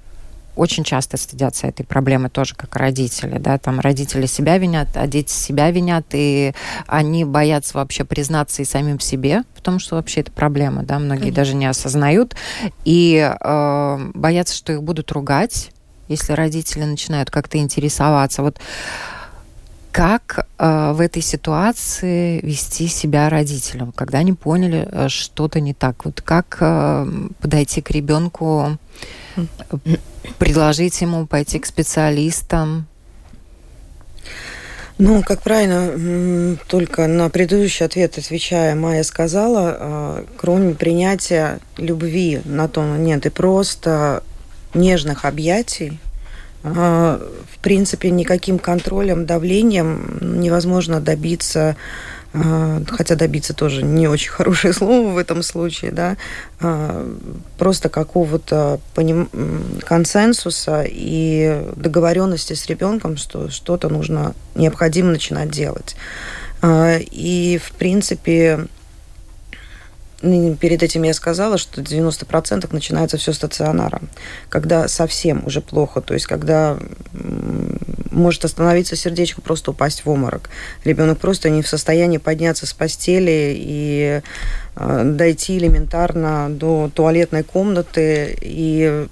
очень 0.57 0.83
часто 0.83 1.19
стыдятся 1.19 1.66
этой 1.66 1.85
проблемы 1.85 2.30
тоже 2.30 2.54
как 2.54 2.75
родители, 2.75 3.37
да, 3.37 3.59
там 3.59 3.80
родители 3.80 4.25
себя 4.25 4.57
винят, 4.57 4.88
а 4.95 5.07
дети 5.07 5.30
себя 5.30 5.71
винят, 5.71 6.07
и 6.12 6.54
они 6.87 7.26
боятся 7.26 7.76
вообще 7.76 8.04
признаться 8.04 8.62
и 8.62 8.64
самим 8.64 8.99
себе, 8.99 9.42
потому 9.54 9.78
что 9.78 9.97
вообще 9.97 10.23
это 10.23 10.33
проблема, 10.33 10.83
да, 10.83 10.99
многие 10.99 11.21
Конечно. 11.21 11.37
даже 11.37 11.54
не 11.54 11.66
осознают, 11.66 12.35
и 12.87 13.30
э, 13.38 14.11
боятся, 14.14 14.57
что 14.57 14.73
их 14.73 14.83
будут 14.83 15.12
ругать, 15.12 15.73
если 16.09 16.33
родители 16.33 16.85
начинают 16.85 17.30
как-то 17.30 17.59
интересоваться. 17.59 18.42
Вот 18.42 18.59
как 19.92 20.47
э, 20.59 20.92
в 20.92 21.00
этой 21.00 21.23
ситуации 21.23 22.40
вести 22.40 22.87
себя 22.87 23.28
родителям, 23.28 23.92
когда 23.92 24.18
они 24.18 24.32
поняли 24.32 24.88
э, 24.90 25.09
что-то 25.09 25.61
не 25.61 25.75
так? 25.75 26.04
Вот 26.04 26.20
как 26.20 26.59
э, 26.61 27.06
подойти 27.40 27.80
к 27.80 27.90
ребенку, 27.90 28.78
предложить 30.38 31.00
ему 31.00 31.26
пойти 31.26 31.59
к 31.59 31.66
специалистам? 31.66 32.87
Ну, 34.99 35.23
как 35.23 35.40
правильно, 35.40 36.59
только 36.68 37.06
на 37.06 37.30
предыдущий 37.30 37.87
ответ 37.87 38.18
отвечая, 38.18 38.75
Майя 38.75 39.02
сказала, 39.02 39.76
э, 39.78 40.25
кроме 40.37 40.75
принятия 40.75 41.59
любви 41.78 42.42
на 42.44 42.68
то 42.68 42.85
нет 42.85 43.25
и 43.25 43.30
просто 43.30 44.23
нежных 44.75 45.25
объятий, 45.25 45.99
в 46.62 47.59
принципе, 47.62 48.11
никаким 48.11 48.59
контролем, 48.59 49.26
давлением 49.26 50.40
невозможно 50.40 51.00
добиться 51.00 51.76
а, 52.33 52.81
хотя 52.88 53.17
добиться 53.17 53.55
тоже 53.55 53.83
не 53.83 54.07
очень 54.07 54.31
хорошее 54.31 54.73
слово 54.73 55.12
в 55.12 55.19
этом 55.19 55.43
случае, 55.43 55.90
да, 55.90 56.17
а, 56.61 57.09
просто 57.59 57.88
какого-то 57.88 58.81
поним... 58.95 59.29
консенсуса 59.85 60.85
и 60.87 61.64
договоренности 61.76 62.52
с 62.52 62.67
ребенком, 62.67 63.17
что 63.17 63.50
что-то 63.50 63.88
нужно, 63.88 64.35
необходимо 64.55 65.11
начинать 65.11 65.50
делать. 65.50 65.97
И, 66.62 67.59
в 67.64 67.73
принципе, 67.73 68.67
Перед 70.21 70.83
этим 70.83 71.03
я 71.05 71.15
сказала, 71.15 71.57
что 71.57 71.81
90% 71.81 72.69
начинается 72.73 73.17
все 73.17 73.33
стационаром. 73.33 74.09
Когда 74.49 74.87
совсем 74.89 75.47
уже 75.47 75.61
плохо, 75.61 76.00
то 76.03 76.15
есть 76.15 76.27
когда 76.27 76.79
может 78.11 78.45
остановиться 78.45 78.97
сердечко, 78.97 79.41
просто 79.41 79.71
упасть 79.71 80.05
в 80.05 80.11
обморок. 80.11 80.50
Ребенок 80.85 81.19
просто 81.19 81.49
не 81.49 81.62
в 81.62 81.69
состоянии 81.69 82.19
подняться 82.19 82.67
с 82.67 82.73
постели 82.73 83.55
и 83.57 84.21
э, 84.77 85.03
дойти 85.05 85.59
элементарно 85.59 86.49
до 86.50 86.91
туалетной 86.93 87.45
комнаты. 87.45 88.37
И, 88.41 89.07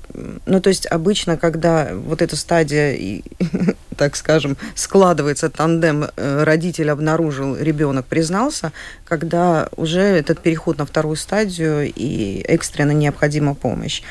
ну, 0.46 0.60
то 0.60 0.68
есть 0.68 0.86
обычно, 0.86 1.36
когда 1.36 1.90
вот 1.92 2.22
эта 2.22 2.36
стадия, 2.36 2.96
так 3.98 4.16
скажем, 4.16 4.56
складывается 4.74 5.50
тандем, 5.50 6.04
э, 6.04 6.44
родитель 6.44 6.90
обнаружил, 6.90 7.56
ребенок 7.56 8.06
признался, 8.06 8.72
когда 9.04 9.68
уже 9.76 10.00
этот 10.00 10.40
переход 10.40 10.78
на 10.78 10.86
вторую 10.86 11.16
стадию 11.16 11.92
и 11.94 12.42
экстренно 12.48 12.92
необходима 12.92 13.54
помощь. 13.54 14.02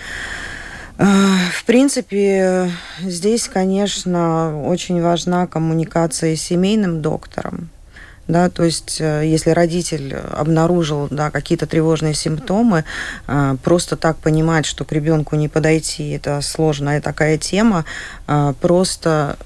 Э, 0.98 1.06
в 1.54 1.64
принципе, 1.64 2.72
здесь, 3.02 3.48
конечно, 3.48 4.62
очень 4.68 5.02
важна 5.02 5.48
коммуникация 5.48 6.36
с 6.36 6.42
семейным 6.42 7.02
доктором. 7.02 7.70
Да, 8.28 8.50
то 8.50 8.66
есть, 8.66 8.98
э, 9.00 9.22
если 9.26 9.52
родитель 9.52 10.14
обнаружил 10.16 11.08
да, 11.10 11.32
какие-то 11.32 11.66
тревожные 11.66 12.14
симптомы, 12.14 12.84
просто 13.64 13.96
так 13.96 14.18
понимать, 14.18 14.66
что 14.66 14.84
к 14.84 14.92
ребенку 14.92 15.38
не 15.38 15.48
подойти, 15.48 16.10
это 16.10 16.42
сложная 16.42 17.00
такая 17.00 17.38
тема, 17.38 17.86
просто 18.60 19.38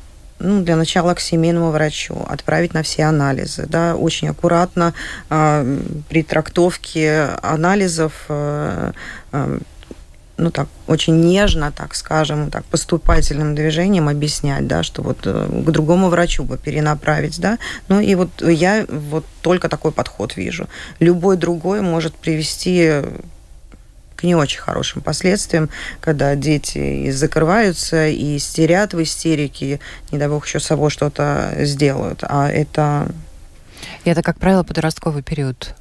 ну, 0.41 0.61
для 0.61 0.75
начала 0.75 1.13
к 1.13 1.19
семейному 1.19 1.71
врачу, 1.71 2.25
отправить 2.27 2.73
на 2.73 2.83
все 2.83 3.03
анализы, 3.03 3.65
да, 3.67 3.95
очень 3.95 4.29
аккуратно 4.29 4.93
э, 5.29 5.77
при 6.09 6.23
трактовке 6.23 7.29
анализов 7.41 8.25
э, 8.29 8.91
э, 9.31 9.59
ну 10.41 10.49
так, 10.49 10.67
очень 10.87 11.19
нежно, 11.21 11.71
так 11.71 11.93
скажем, 11.93 12.49
так 12.49 12.65
поступательным 12.65 13.53
движением 13.53 14.09
объяснять, 14.09 14.67
да, 14.67 14.81
что 14.81 15.03
вот 15.03 15.19
э, 15.25 15.47
к 15.65 15.69
другому 15.69 16.09
врачу 16.09 16.43
бы 16.43 16.57
перенаправить, 16.57 17.39
да. 17.39 17.59
Ну 17.89 17.99
и 17.99 18.15
вот 18.15 18.29
я 18.41 18.85
вот 18.89 19.25
только 19.41 19.69
такой 19.69 19.91
подход 19.91 20.35
вижу. 20.35 20.67
Любой 20.99 21.37
другой 21.37 21.81
может 21.81 22.15
привести 22.15 23.03
к 24.21 24.23
не 24.23 24.35
очень 24.35 24.59
хорошим 24.59 25.01
последствиям, 25.01 25.69
когда 25.99 26.35
дети 26.35 26.77
и 26.77 27.11
закрываются, 27.11 28.07
и 28.07 28.37
истерят 28.37 28.93
в 28.93 29.01
истерике, 29.01 29.79
не 30.11 30.19
дай 30.19 30.27
бог 30.29 30.45
еще 30.45 30.59
с 30.59 30.65
собой 30.65 30.91
что-то 30.91 31.53
сделают. 31.59 32.23
А 32.27 32.49
это 32.49 33.11
и 34.03 34.09
это, 34.09 34.21
как 34.21 34.39
правило, 34.39 34.63
подростковый 34.63 35.21
период. 35.21 35.73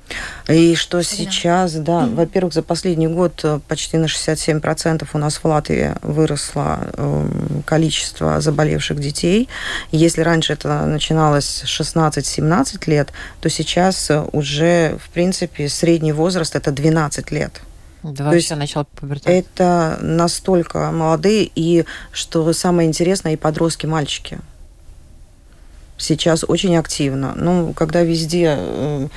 И 0.48 0.74
что 0.74 1.02
сейчас, 1.02 1.74
да, 1.74 2.02
mm-hmm. 2.02 2.14
во-первых, 2.14 2.52
за 2.52 2.62
последний 2.62 3.08
год 3.08 3.40
э, 3.44 3.60
почти 3.66 3.96
на 3.96 4.06
67% 4.06 5.06
у 5.12 5.18
нас 5.18 5.36
в 5.36 5.44
Латвии 5.44 5.94
выросло 6.02 6.80
эм, 6.94 7.62
количество 7.64 8.40
заболевших 8.40 8.98
детей. 9.00 9.48
Если 9.90 10.22
раньше 10.22 10.52
это 10.52 10.84
начиналось 10.86 11.62
16-17 11.64 12.90
лет, 12.90 13.10
то 13.40 13.48
сейчас 13.48 14.10
э, 14.10 14.22
уже, 14.32 14.98
в 15.02 15.10
принципе, 15.10 15.68
средний 15.68 16.12
возраст 16.12 16.56
это 16.56 16.72
12 16.72 17.30
лет. 17.30 17.60
Да, 18.02 18.30
То 18.30 18.36
есть 18.36 18.50
начало 18.50 18.84
пубертата. 18.84 19.30
Это 19.30 19.98
настолько 20.00 20.90
молодые, 20.90 21.50
и 21.54 21.84
что 22.12 22.52
самое 22.52 22.88
интересное, 22.88 23.34
и 23.34 23.36
подростки, 23.36 23.86
мальчики 23.86 24.38
сейчас 26.00 26.44
очень 26.46 26.76
активно. 26.76 27.34
Ну, 27.36 27.72
когда 27.74 28.02
везде 28.02 28.56
э, 28.58 29.08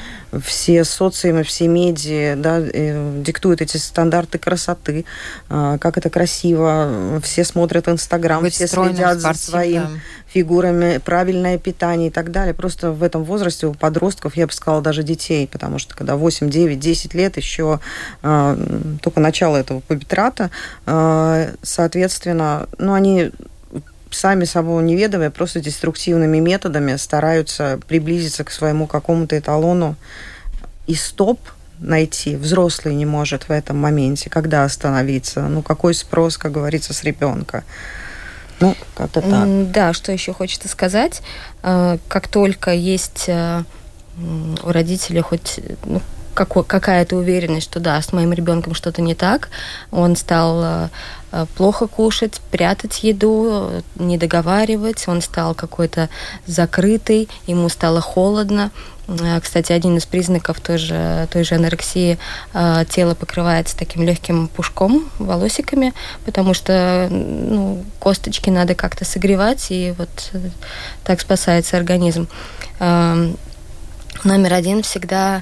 все 0.43 0.83
социумы, 0.83 1.43
все 1.43 1.67
медиа 1.67 2.35
да, 2.35 2.59
э, 2.59 3.21
диктуют 3.23 3.61
эти 3.61 3.77
стандарты 3.77 4.37
красоты, 4.37 5.05
э, 5.49 5.77
как 5.79 5.97
это 5.97 6.09
красиво, 6.09 7.21
все 7.23 7.43
смотрят 7.45 7.87
Инстаграм, 7.87 8.47
все 8.49 8.67
следят 8.67 9.19
за 9.19 9.33
своим 9.33 10.01
фигурами, 10.27 10.97
правильное 10.97 11.57
питание 11.57 12.09
и 12.09 12.11
так 12.11 12.31
далее. 12.31 12.53
Просто 12.53 12.91
в 12.91 13.03
этом 13.03 13.23
возрасте 13.23 13.67
у 13.67 13.73
подростков, 13.73 14.35
я 14.35 14.47
бы 14.47 14.53
сказала, 14.53 14.81
даже 14.81 15.03
детей, 15.03 15.47
потому 15.47 15.79
что 15.79 15.95
когда 15.95 16.15
8, 16.15 16.49
9, 16.49 16.79
10 16.79 17.13
лет, 17.13 17.37
еще 17.37 17.79
только 18.21 19.19
начало 19.19 19.57
этого 19.57 19.81
пубитрата, 19.81 20.49
соответственно, 21.61 22.67
ну, 22.79 22.93
они 22.93 23.31
сами 24.13 24.45
собой 24.45 24.83
неведомые, 24.83 25.31
просто 25.31 25.59
деструктивными 25.59 26.39
методами 26.39 26.95
стараются 26.95 27.79
приблизиться 27.87 28.43
к 28.43 28.51
своему 28.51 28.87
какому-то 28.87 29.37
эталону 29.37 29.95
и 30.87 30.95
стоп 30.95 31.39
найти. 31.79 32.35
Взрослый 32.35 32.95
не 32.95 33.05
может 33.05 33.43
в 33.43 33.51
этом 33.51 33.77
моменте, 33.77 34.29
когда 34.29 34.63
остановиться. 34.63 35.41
Ну, 35.41 35.61
какой 35.61 35.93
спрос, 35.93 36.37
как 36.37 36.51
говорится, 36.51 36.93
с 36.93 37.03
ребенка. 37.03 37.63
Ну, 38.59 38.75
как-то 38.95 39.21
так. 39.21 39.71
Да, 39.71 39.93
что 39.93 40.11
еще 40.11 40.33
хочется 40.33 40.67
сказать. 40.67 41.21
Э, 41.63 41.97
как 42.07 42.27
только 42.27 42.71
есть 42.71 43.25
э, 43.27 43.63
у 44.17 44.71
родителей 44.71 45.21
хоть 45.21 45.59
ну, 45.85 46.01
какая-то 46.33 47.15
уверенность, 47.15 47.69
что 47.69 47.79
да, 47.79 48.01
с 48.01 48.13
моим 48.13 48.33
ребенком 48.33 48.73
что-то 48.73 49.01
не 49.01 49.15
так, 49.15 49.49
он 49.91 50.15
стал 50.15 50.61
э, 50.63 50.89
Э, 51.33 51.47
плохо 51.57 51.87
кушать, 51.87 52.39
прятать 52.51 53.03
еду, 53.03 53.83
не 53.95 54.17
договаривать. 54.17 55.07
Он 55.07 55.19
стал 55.21 55.55
какой-то 55.55 56.09
закрытый, 56.45 57.27
ему 57.47 57.69
стало 57.69 58.01
холодно. 58.01 58.69
Э, 59.07 59.39
кстати, 59.41 59.71
один 59.71 59.97
из 59.97 60.05
признаков 60.05 60.61
той 60.61 60.77
же, 60.77 61.27
той 61.31 61.43
же 61.43 61.55
анорексии 61.55 62.19
э, 62.53 62.85
тело 62.87 63.15
покрывается 63.15 63.75
таким 63.75 64.03
легким 64.03 64.47
пушком, 64.47 65.09
волосиками, 65.17 65.93
потому 66.23 66.53
что 66.53 67.07
ну, 67.09 67.83
косточки 67.99 68.51
надо 68.51 68.75
как-то 68.75 69.03
согревать, 69.03 69.71
и 69.71 69.95
вот 69.97 70.31
так 71.03 71.19
спасается 71.19 71.77
организм. 71.77 72.27
Эм, 72.79 73.37
номер 74.23 74.53
один 74.53 74.83
всегда 74.83 75.41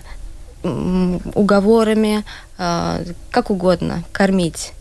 уговорами, 0.64 2.24
как 2.58 3.50
угодно, 3.50 4.04
кормить 4.12 4.74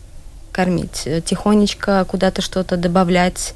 кормить, 0.51 1.03
э, 1.05 1.21
тихонечко 1.21 2.05
куда-то 2.05 2.41
что-то 2.41 2.77
добавлять, 2.77 3.53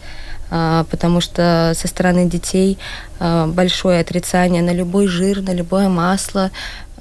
а, 0.50 0.86
потому 0.90 1.22
что 1.22 1.74
со 1.76 1.88
стороны 1.88 2.30
детей 2.30 2.78
а, 3.20 3.48
большое 3.48 4.00
отрицание 4.00 4.62
на 4.62 4.72
любой 4.72 5.08
жир, 5.08 5.42
на 5.42 5.52
любое 5.52 5.90
масло. 5.90 6.52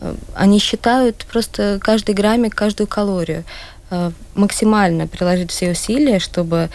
Э, 0.00 0.14
они 0.34 0.58
считают 0.58 1.24
просто 1.30 1.78
каждый 1.80 2.14
граммик, 2.14 2.54
каждую 2.54 2.86
калорию. 2.86 3.44
А, 3.90 4.12
максимально 4.34 5.06
приложить 5.06 5.50
все 5.50 5.70
усилия, 5.70 6.18
чтобы 6.18 6.70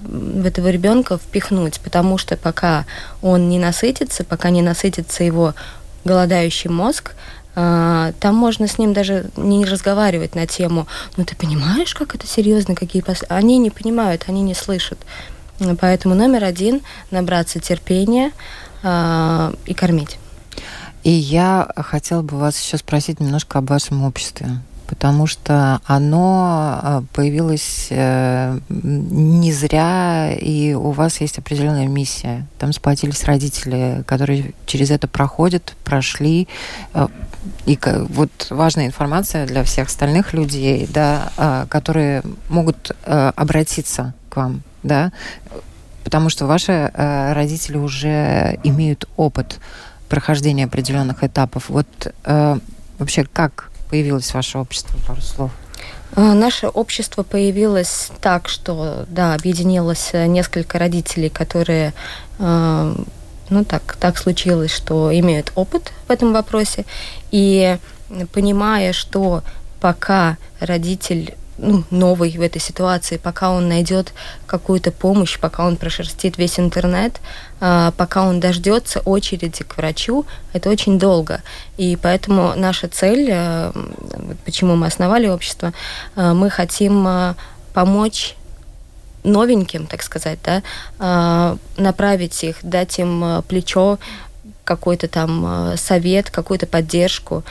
в 0.00 0.46
этого 0.46 0.68
ребенка 0.68 1.18
впихнуть, 1.18 1.80
потому 1.80 2.18
что 2.18 2.36
пока 2.36 2.84
он 3.22 3.48
не 3.48 3.58
насытится, 3.58 4.24
пока 4.24 4.50
не 4.50 4.62
насытится 4.62 5.24
его 5.24 5.54
голодающий 6.04 6.70
мозг, 6.70 7.14
Там 7.56 8.34
можно 8.34 8.68
с 8.68 8.76
ним 8.76 8.92
даже 8.92 9.30
не 9.38 9.64
разговаривать 9.64 10.34
на 10.34 10.46
тему, 10.46 10.86
ну 11.16 11.24
ты 11.24 11.34
понимаешь, 11.34 11.94
как 11.94 12.14
это 12.14 12.26
серьезно, 12.26 12.74
какие 12.74 13.00
последствия. 13.00 13.34
Они 13.34 13.56
не 13.56 13.70
понимают, 13.70 14.24
они 14.26 14.42
не 14.42 14.52
слышат. 14.52 14.98
Поэтому 15.80 16.14
номер 16.14 16.44
один– 16.44 16.82
набраться 17.10 17.58
терпения 17.58 18.32
и 18.84 19.74
кормить. 19.74 20.18
И 21.02 21.10
я 21.10 21.66
хотела 21.76 22.20
бы 22.20 22.36
вас 22.36 22.60
еще 22.60 22.76
спросить 22.76 23.20
немножко 23.20 23.58
об 23.58 23.70
вашем 23.70 24.04
обществе 24.04 24.60
потому 24.86 25.26
что 25.26 25.80
оно 25.84 26.78
а, 26.80 27.04
появилось 27.12 27.88
э, 27.90 28.58
не 28.68 29.52
зря, 29.52 30.32
и 30.32 30.74
у 30.74 30.92
вас 30.92 31.20
есть 31.20 31.38
определенная 31.38 31.88
миссия. 31.88 32.46
Там 32.58 32.72
сплотились 32.72 33.24
родители, 33.24 34.04
которые 34.06 34.54
через 34.64 34.90
это 34.90 35.08
проходят, 35.08 35.74
прошли. 35.84 36.48
И 37.66 37.78
вот 38.08 38.30
важная 38.50 38.86
информация 38.86 39.46
для 39.46 39.64
всех 39.64 39.88
остальных 39.88 40.32
людей, 40.32 40.88
да, 40.92 41.32
а, 41.36 41.66
которые 41.66 42.22
могут 42.48 42.92
э, 43.04 43.32
обратиться 43.34 44.14
к 44.28 44.36
вам, 44.36 44.62
да, 44.82 45.12
потому 46.04 46.28
что 46.28 46.46
ваши 46.46 46.90
родители 46.94 47.76
уже 47.76 48.60
имеют 48.62 49.08
опыт 49.16 49.58
прохождения 50.08 50.66
определенных 50.66 51.24
этапов. 51.24 51.68
Вот 51.68 51.86
вообще 52.24 53.24
как 53.24 53.70
появилось 53.90 54.32
ваше 54.32 54.58
общество? 54.58 54.96
Пару 55.06 55.20
слов. 55.20 55.50
А, 56.14 56.34
наше 56.34 56.68
общество 56.68 57.22
появилось 57.22 58.10
так, 58.20 58.48
что, 58.48 59.04
да, 59.08 59.34
объединилось 59.34 60.10
э, 60.12 60.26
несколько 60.26 60.78
родителей, 60.78 61.28
которые, 61.28 61.92
ну 63.50 63.64
так, 63.64 63.96
так 64.00 64.18
случилось, 64.18 64.72
что 64.72 65.16
имеют 65.18 65.52
опыт 65.54 65.92
в 66.08 66.10
этом 66.10 66.32
вопросе, 66.32 66.84
и 67.30 67.78
понимая, 68.32 68.92
что 68.92 69.42
пока 69.80 70.36
родитель 70.60 71.34
ну, 71.58 71.84
новый 71.90 72.36
в 72.36 72.40
этой 72.40 72.60
ситуации, 72.60 73.16
пока 73.16 73.50
он 73.50 73.68
найдет 73.68 74.12
какую-то 74.46 74.92
помощь, 74.92 75.38
пока 75.38 75.66
он 75.66 75.76
прошерстит 75.76 76.38
весь 76.38 76.60
интернет, 76.60 77.20
а, 77.60 77.92
пока 77.92 78.24
он 78.24 78.40
дождется 78.40 79.00
очереди 79.00 79.64
к 79.64 79.76
врачу, 79.76 80.26
это 80.52 80.70
очень 80.70 80.98
долго. 80.98 81.42
И 81.76 81.96
поэтому 81.96 82.52
наша 82.56 82.88
цель, 82.88 83.28
э, 83.30 83.72
почему 84.44 84.76
мы 84.76 84.86
основали 84.86 85.28
общество, 85.28 85.72
э, 86.14 86.32
мы 86.32 86.50
хотим 86.50 87.06
э, 87.08 87.34
помочь 87.72 88.36
новеньким, 89.26 89.86
так 89.86 90.02
сказать, 90.02 90.38
да, 90.44 91.56
направить 91.76 92.44
их, 92.44 92.56
дать 92.62 92.98
им 92.98 93.42
плечо, 93.48 93.98
какой-то 94.64 95.08
там 95.08 95.76
совет, 95.76 96.30
какую-то 96.30 96.66
поддержку 96.66 97.44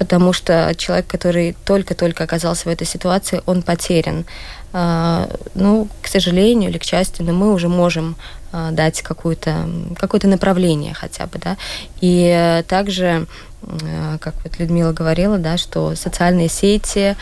потому 0.00 0.32
что 0.32 0.74
человек, 0.78 1.06
который 1.08 1.54
только-только 1.66 2.24
оказался 2.24 2.64
в 2.64 2.72
этой 2.72 2.86
ситуации, 2.86 3.42
он 3.44 3.60
потерян. 3.60 4.24
А, 4.72 5.28
ну, 5.54 5.88
к 6.00 6.06
сожалению 6.06 6.70
или 6.70 6.78
к 6.78 6.84
счастью, 6.84 7.26
но 7.26 7.34
мы 7.34 7.52
уже 7.52 7.68
можем 7.68 8.16
а, 8.50 8.70
дать 8.70 9.02
какое-то 9.02 9.68
какое 9.98 10.22
направление 10.22 10.94
хотя 10.94 11.26
бы, 11.26 11.38
да. 11.38 11.58
И 12.00 12.64
также, 12.66 13.04
а, 13.04 13.26
как 14.20 14.34
вот 14.42 14.58
Людмила 14.58 14.92
говорила, 14.92 15.38
да, 15.38 15.58
что 15.58 15.94
социальные 15.94 16.48
сети, 16.48 17.16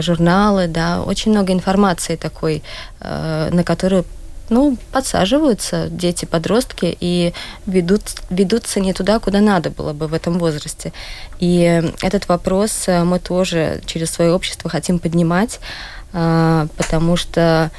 журналы, 0.00 0.66
да, 0.68 1.02
очень 1.02 1.32
много 1.32 1.52
информации 1.52 2.16
такой, 2.16 2.62
на 3.00 3.62
которую 3.64 4.04
ну, 4.52 4.76
подсаживаются 4.92 5.88
дети, 5.88 6.26
подростки 6.26 6.96
и 7.00 7.32
ведут, 7.66 8.02
ведутся 8.30 8.80
не 8.80 8.92
туда, 8.92 9.18
куда 9.18 9.40
надо 9.40 9.70
было 9.70 9.92
бы 9.92 10.06
в 10.06 10.14
этом 10.14 10.38
возрасте. 10.38 10.92
И 11.40 11.82
этот 12.02 12.28
вопрос 12.28 12.84
э, 12.86 13.02
мы 13.04 13.18
тоже 13.18 13.80
через 13.86 14.10
свое 14.10 14.32
общество 14.32 14.68
хотим 14.68 14.98
поднимать, 14.98 15.58
э, 16.12 16.66
потому 16.76 17.16
что 17.16 17.70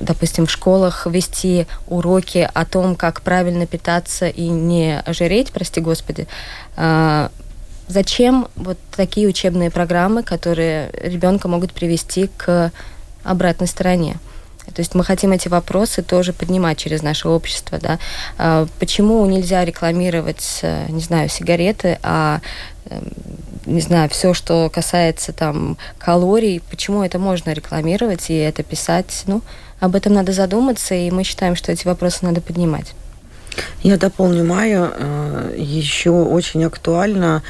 допустим, 0.00 0.46
в 0.46 0.50
школах 0.50 1.06
вести 1.06 1.66
уроки 1.86 2.48
о 2.52 2.64
том, 2.64 2.96
как 2.96 3.22
правильно 3.22 3.66
питаться 3.66 4.28
и 4.28 4.48
не 4.48 5.00
ожиреть, 5.00 5.52
прости 5.52 5.80
господи, 5.80 6.26
э, 6.76 7.28
зачем 7.88 8.48
вот 8.56 8.78
такие 8.94 9.28
учебные 9.28 9.70
программы, 9.70 10.22
которые 10.22 10.90
ребенка 11.02 11.48
могут 11.48 11.72
привести 11.72 12.30
к 12.36 12.72
обратной 13.24 13.66
стороне? 13.66 14.16
То 14.74 14.80
есть 14.80 14.94
мы 14.94 15.04
хотим 15.04 15.32
эти 15.32 15.48
вопросы 15.48 16.02
тоже 16.02 16.32
поднимать 16.32 16.78
через 16.78 17.02
наше 17.02 17.28
общество. 17.28 17.78
Да? 17.78 17.98
А, 18.36 18.66
почему 18.78 19.24
нельзя 19.26 19.64
рекламировать, 19.64 20.60
э, 20.62 20.86
не 20.88 21.00
знаю, 21.00 21.28
сигареты, 21.28 21.98
а 22.02 22.40
эм, 22.90 23.02
не 23.66 23.80
знаю, 23.80 24.08
все, 24.08 24.34
что 24.34 24.70
касается 24.72 25.32
там 25.32 25.76
калорий, 25.98 26.62
почему 26.70 27.02
это 27.02 27.18
можно 27.18 27.52
рекламировать 27.52 28.30
и 28.30 28.34
это 28.34 28.62
писать, 28.62 29.24
ну, 29.26 29.42
об 29.80 29.94
этом 29.94 30.14
надо 30.14 30.32
задуматься, 30.32 30.94
и 30.94 31.10
мы 31.10 31.22
считаем, 31.24 31.54
что 31.54 31.70
эти 31.70 31.86
вопросы 31.86 32.18
надо 32.22 32.40
поднимать. 32.40 32.94
Я 33.82 33.96
дополню 33.96 34.44
Майю. 34.44 34.90
Э, 34.92 35.54
Еще 35.56 36.10
очень 36.10 36.64
актуально 36.64 37.42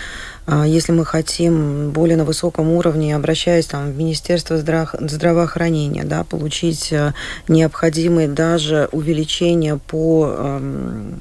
если 0.66 0.92
мы 0.92 1.04
хотим 1.04 1.90
более 1.90 2.16
на 2.16 2.24
высоком 2.24 2.70
уровне, 2.70 3.14
обращаясь 3.14 3.66
там, 3.66 3.90
в 3.92 3.96
Министерство 3.96 4.56
здравоохранения, 4.56 6.04
да, 6.04 6.24
получить 6.24 6.90
э, 6.90 7.12
необходимые 7.48 8.28
даже 8.28 8.88
увеличения 8.92 9.76
по 9.76 10.34
эм, 10.38 11.20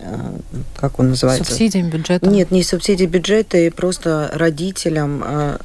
э, 0.00 0.16
как 0.76 1.00
он 1.00 1.10
называется? 1.10 1.44
Субсидиям 1.44 1.90
бюджета? 1.90 2.28
Нет, 2.28 2.50
не 2.52 2.62
субсидии 2.62 3.06
бюджета, 3.06 3.58
и 3.58 3.70
просто 3.70 4.30
родителям 4.34 5.24
э, 5.26 5.58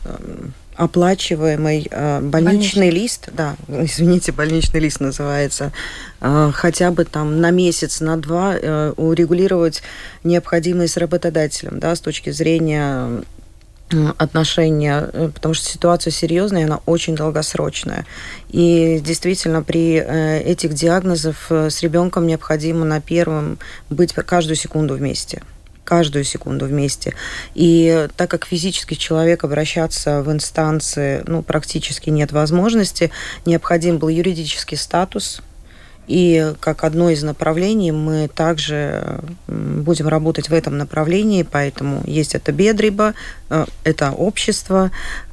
оплачиваемый 0.79 1.87
э, 1.91 2.21
больничный, 2.21 2.29
больничный 2.31 2.89
лист, 2.89 3.29
да, 3.33 3.57
извините, 3.67 4.31
больничный 4.31 4.79
лист 4.79 5.01
называется, 5.01 5.73
э, 6.21 6.51
хотя 6.53 6.91
бы 6.91 7.03
там 7.03 7.41
на 7.41 7.51
месяц, 7.51 7.99
на 7.99 8.15
два 8.15 8.55
э, 8.55 8.93
урегулировать 8.95 9.83
необходимые 10.23 10.87
с 10.87 10.95
работодателем, 10.95 11.79
да, 11.79 11.95
с 11.95 11.99
точки 11.99 12.29
зрения 12.31 13.23
отношения, 14.17 15.09
потому 15.33 15.55
что 15.55 15.67
ситуация 15.67 16.11
серьезная, 16.11 16.65
она 16.65 16.79
очень 16.85 17.15
долгосрочная. 17.15 18.05
И 18.49 19.01
действительно 19.03 19.63
при 19.63 19.95
этих 19.95 20.75
диагнозах 20.75 21.51
с 21.51 21.81
ребенком 21.81 22.27
необходимо 22.27 22.85
на 22.85 23.01
первом 23.01 23.57
быть 23.89 24.13
каждую 24.13 24.57
секунду 24.57 24.93
вместе 24.93 25.41
каждую 25.83 26.23
секунду 26.23 26.65
вместе. 26.65 27.13
И 27.55 28.07
так 28.15 28.29
как 28.29 28.45
физически 28.45 28.93
человек 28.93 29.43
обращаться 29.43 30.21
в 30.21 30.31
инстанции 30.31 31.23
ну, 31.25 31.41
практически 31.41 32.09
нет 32.09 32.31
возможности, 32.31 33.11
необходим 33.45 33.97
был 33.97 34.09
юридический 34.09 34.77
статус, 34.77 35.41
и 36.09 36.55
как 36.59 36.83
одно 36.85 37.11
из 37.11 37.21
направлений 37.21 37.91
мы 37.91 38.27
также 38.27 39.19
будем 39.47 40.07
работать 40.07 40.49
в 40.49 40.53
этом 40.53 40.75
направлении, 40.75 41.43
поэтому 41.43 42.01
есть 42.03 42.33
это 42.33 42.51
Бедриба, 42.51 43.13
э, 43.51 43.65
это 43.83 44.11
общество, 44.11 44.89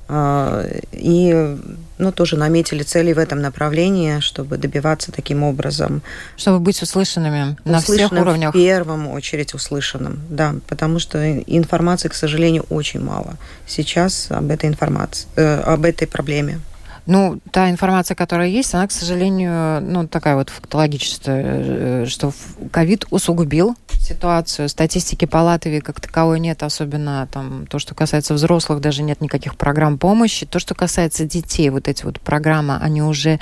и 0.08 1.56
ну, 1.98 2.12
тоже 2.12 2.36
наметили 2.36 2.82
цели 2.82 3.12
в 3.12 3.18
этом 3.18 3.40
направлении, 3.40 4.20
чтобы 4.20 4.58
добиваться 4.58 5.12
таким 5.12 5.42
образом. 5.42 6.02
Чтобы 6.36 6.60
быть 6.60 6.82
услышанными 6.82 7.56
на 7.64 7.80
всех 7.80 8.12
уровнях. 8.12 8.50
в 8.50 8.52
первую 8.52 9.10
очередь 9.10 9.54
услышанным, 9.54 10.20
да, 10.30 10.54
потому 10.68 10.98
что 10.98 11.38
информации, 11.40 12.08
к 12.08 12.14
сожалению, 12.14 12.64
очень 12.70 13.00
мало 13.00 13.36
сейчас 13.66 14.28
об 14.30 14.50
этой 14.50 14.68
информации, 14.68 15.26
э, 15.36 15.60
об 15.60 15.84
этой 15.84 16.06
проблеме. 16.06 16.60
Ну, 17.06 17.38
та 17.52 17.70
информация, 17.70 18.16
которая 18.16 18.48
есть, 18.48 18.74
она, 18.74 18.88
к 18.88 18.92
сожалению, 18.92 19.80
ну, 19.80 20.08
такая 20.08 20.34
вот 20.34 20.50
фактологическая, 20.50 21.44
э, 21.44 22.06
что 22.06 22.32
ковид 22.72 23.06
усугубил 23.10 23.76
ситуацию. 24.00 24.68
Статистики 24.68 25.24
по 25.24 25.38
Латвии 25.38 25.78
как 25.78 26.00
таковой 26.00 26.40
нет, 26.40 26.64
особенно 26.64 27.28
там 27.30 27.66
то, 27.68 27.78
что 27.78 27.94
касается 27.94 28.34
взрослых, 28.34 28.80
даже 28.80 29.04
нет 29.04 29.20
никаких 29.20 29.56
программ 29.56 29.98
помощи. 29.98 30.46
То, 30.46 30.58
что 30.58 30.74
касается 30.74 31.24
детей, 31.24 31.70
вот 31.70 31.86
эти 31.86 32.04
вот 32.04 32.20
программы, 32.20 32.76
они 32.76 33.02
уже 33.02 33.38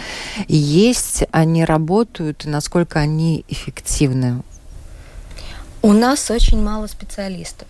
есть, 0.46 1.24
они 1.30 1.64
работают, 1.64 2.44
и 2.44 2.50
насколько 2.50 2.98
они 2.98 3.46
эффективны? 3.48 4.42
У 5.80 5.92
нас 5.92 6.30
очень 6.30 6.62
мало 6.62 6.86
специалистов, 6.86 7.68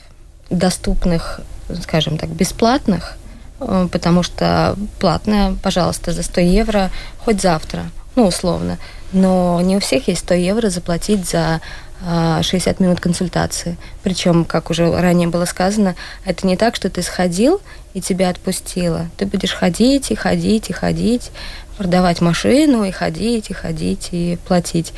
доступных, 0.51 1.41
скажем 1.81 2.19
так, 2.19 2.31
бесплатных, 2.31 3.17
Э, 3.17 3.24
потому 3.59 4.23
что 4.23 4.77
платная, 4.99 5.57
пожалуйста, 5.63 6.13
за 6.13 6.23
100 6.23 6.41
евро 6.41 6.91
хоть 7.19 7.41
завтра, 7.41 7.85
ну, 8.17 8.27
условно. 8.27 8.79
Но 9.13 9.61
не 9.61 9.77
у 9.77 9.81
всех 9.81 10.09
есть 10.09 10.23
100 10.23 10.35
евро 10.35 10.71
заплатить 10.71 11.29
за 11.29 11.61
60 12.03 12.81
э, 12.81 12.83
минут 12.83 13.01
консультации. 13.01 13.77
Причем, 14.03 14.45
как 14.45 14.71
уже 14.71 14.93
ранее 15.01 15.29
было 15.29 15.45
сказано, 15.45 15.95
это 16.25 16.47
не 16.47 16.57
так, 16.57 16.75
что 16.75 16.91
ты 16.91 17.03
сходил 17.03 17.61
и 17.95 18.01
тебя 18.01 18.31
отпустило. 18.31 19.09
Ты 19.17 19.27
будешь 19.27 19.53
ходить 19.53 20.11
и 20.11 20.15
ходить 20.15 20.71
и 20.71 20.73
ходить, 20.73 21.31
продавать 21.79 22.21
машину 22.21 22.85
и 22.85 22.91
ходить 22.91 23.51
и 23.51 23.55
ходить 23.55 24.09
и 24.13 24.39
платить. 24.47 24.93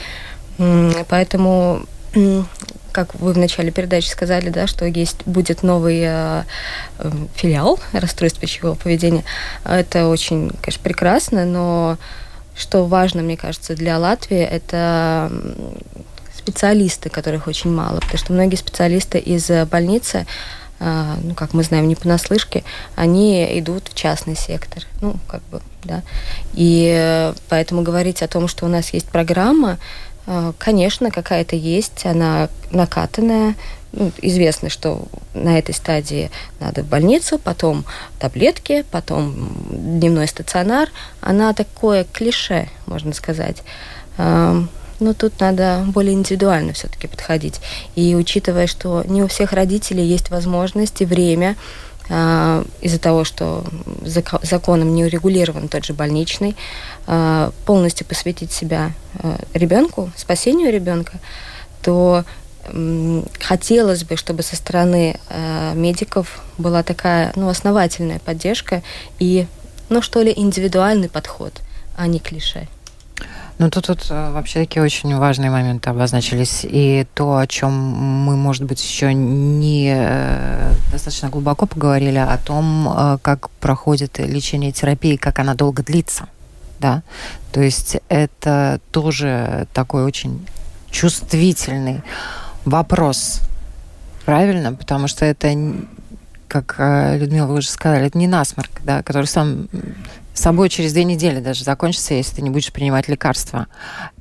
Поэтому 1.09 1.85
как 2.97 3.15
вы 3.17 3.35
в 3.35 3.39
начале 3.39 3.71
передачи 3.71 4.09
сказали, 4.09 4.49
да, 4.49 4.67
что 4.67 4.87
есть 4.87 5.19
будет 5.27 5.63
новый 5.63 6.01
э, 6.03 6.45
э, 6.99 7.11
филиал 7.35 7.79
расстройств 7.93 8.41
пищевого 8.41 8.75
поведения. 8.75 9.23
Это 9.65 10.09
очень, 10.09 10.51
конечно, 10.63 10.83
прекрасно, 10.83 11.45
но 11.45 11.99
что 12.57 12.87
важно, 12.87 13.23
мне 13.23 13.37
кажется, 13.37 13.77
для 13.77 13.99
Латвии, 13.99 14.39
это 14.39 15.31
специалисты, 16.35 17.11
которых 17.11 17.49
очень 17.49 17.71
мало, 17.71 18.01
потому 18.01 18.17
что 18.17 18.33
многие 18.33 18.57
специалисты 18.57 19.19
из 19.19 19.51
больницы 19.67 20.27
а, 20.79 21.17
ну, 21.23 21.35
как 21.35 21.55
мы 21.55 21.63
знаем, 21.63 21.89
не 21.89 21.95
понаслышке, 21.95 22.63
они 22.97 23.59
идут 23.59 23.89
в 23.89 23.95
частный 23.95 24.37
сектор. 24.37 24.83
Ну, 25.01 25.17
как 25.27 25.43
бы, 25.51 25.63
да. 25.85 26.03
И 26.53 26.93
э, 26.95 27.33
поэтому 27.49 27.81
говорить 27.81 28.23
о 28.23 28.29
том, 28.29 28.47
что 28.47 28.67
у 28.67 28.69
нас 28.69 28.91
есть 28.91 29.07
программа, 29.07 29.73
э, 29.73 30.06
конечно, 30.59 31.11
какая-то 31.11 31.57
есть, 31.57 32.05
она 32.07 32.49
накатанная. 32.71 33.55
Ну, 33.93 34.13
известно, 34.21 34.69
что 34.69 35.07
на 35.33 35.59
этой 35.59 35.75
стадии 35.75 36.31
надо 36.61 36.83
в 36.83 36.87
больницу, 36.87 37.39
потом 37.39 37.87
таблетки, 38.19 38.85
потом 38.91 39.57
дневной 39.71 40.29
стационар. 40.29 40.91
Она 41.21 41.55
такое 41.55 42.05
клише, 42.05 42.69
можно 42.87 43.15
сказать. 43.15 43.63
Но 44.19 45.13
тут 45.13 45.41
надо 45.41 45.85
более 45.89 46.15
индивидуально 46.15 46.73
все-таки 46.73 47.07
подходить. 47.07 47.61
И 47.95 48.15
учитывая, 48.15 48.67
что 48.67 49.03
не 49.07 49.23
у 49.23 49.29
всех 49.29 49.53
родителей 49.53 50.05
есть 50.05 50.31
возможность 50.31 51.01
и 51.01 51.07
время, 51.07 51.57
из-за 52.09 52.99
того, 53.01 53.25
что 53.25 53.65
законом 54.05 54.95
не 54.95 55.05
урегулирован 55.05 55.69
тот 55.69 55.85
же 55.85 55.93
больничный, 55.93 56.55
э, 57.07 57.51
полностью 57.65 58.07
посвятить 58.07 58.53
себя 58.53 58.93
э, 59.15 59.37
ребенку, 59.55 60.11
спасению 60.17 60.73
ребенка, 60.73 61.19
то 61.83 62.25
хотелось 63.41 64.03
бы, 64.03 64.17
чтобы 64.17 64.43
со 64.43 64.57
стороны 64.57 65.21
медиков 65.75 66.41
была 66.59 66.83
такая 66.83 67.33
ну, 67.37 67.49
основательная 67.49 68.19
поддержка 68.19 68.83
и, 69.21 69.47
ну 69.89 70.03
что 70.03 70.21
ли, 70.21 70.33
индивидуальный 70.35 71.09
подход, 71.09 71.53
а 71.97 72.09
не 72.09 72.19
клише. 72.19 72.67
Ну, 73.59 73.71
тут, 73.71 73.87
тут 73.87 74.07
э, 74.11 74.33
вообще 74.33 74.61
такие 74.61 74.83
очень 74.83 75.17
важные 75.17 75.51
моменты 75.51 75.89
обозначились. 75.89 76.61
И 76.65 77.07
то, 77.15 77.39
о 77.39 77.47
чем 77.47 77.73
мы, 77.73 78.37
может 78.37 78.65
быть, 78.65 78.83
еще 78.85 79.15
не 79.15 79.95
э, 79.97 80.73
достаточно 80.93 81.31
глубоко 81.31 81.65
поговорили, 81.65 82.19
о 82.19 82.37
том, 82.37 82.87
э, 82.89 83.19
как 83.23 83.49
проходит 83.51 84.19
лечение 84.19 84.73
терапии, 84.73 85.17
как 85.17 85.39
она 85.39 85.55
долго 85.55 85.83
длится. 85.83 86.27
Да? 86.81 87.03
То 87.53 87.63
есть 87.63 87.97
это 88.11 88.79
тоже 88.91 89.67
такой 89.73 90.05
очень 90.05 90.47
чувствительный 90.91 92.03
вопрос. 92.67 93.41
Правильно? 94.27 94.75
Потому 94.75 95.09
что 95.09 95.25
это, 95.25 95.55
как 96.47 96.75
Людмила, 96.79 97.47
вы 97.47 97.55
уже 97.55 97.71
сказали, 97.71 98.09
это 98.09 98.19
не 98.19 98.27
насморк, 98.27 98.83
да, 98.85 99.03
который 99.03 99.27
сам 99.27 99.69
с 100.37 100.41
собой 100.41 100.69
через 100.69 100.93
две 100.93 101.05
недели 101.05 101.41
даже 101.41 101.65
закончится, 101.65 102.13
если 102.13 102.37
ты 102.37 102.43
не 102.43 102.51
будешь 102.51 102.71
принимать 102.71 103.09
лекарства. 103.09 103.69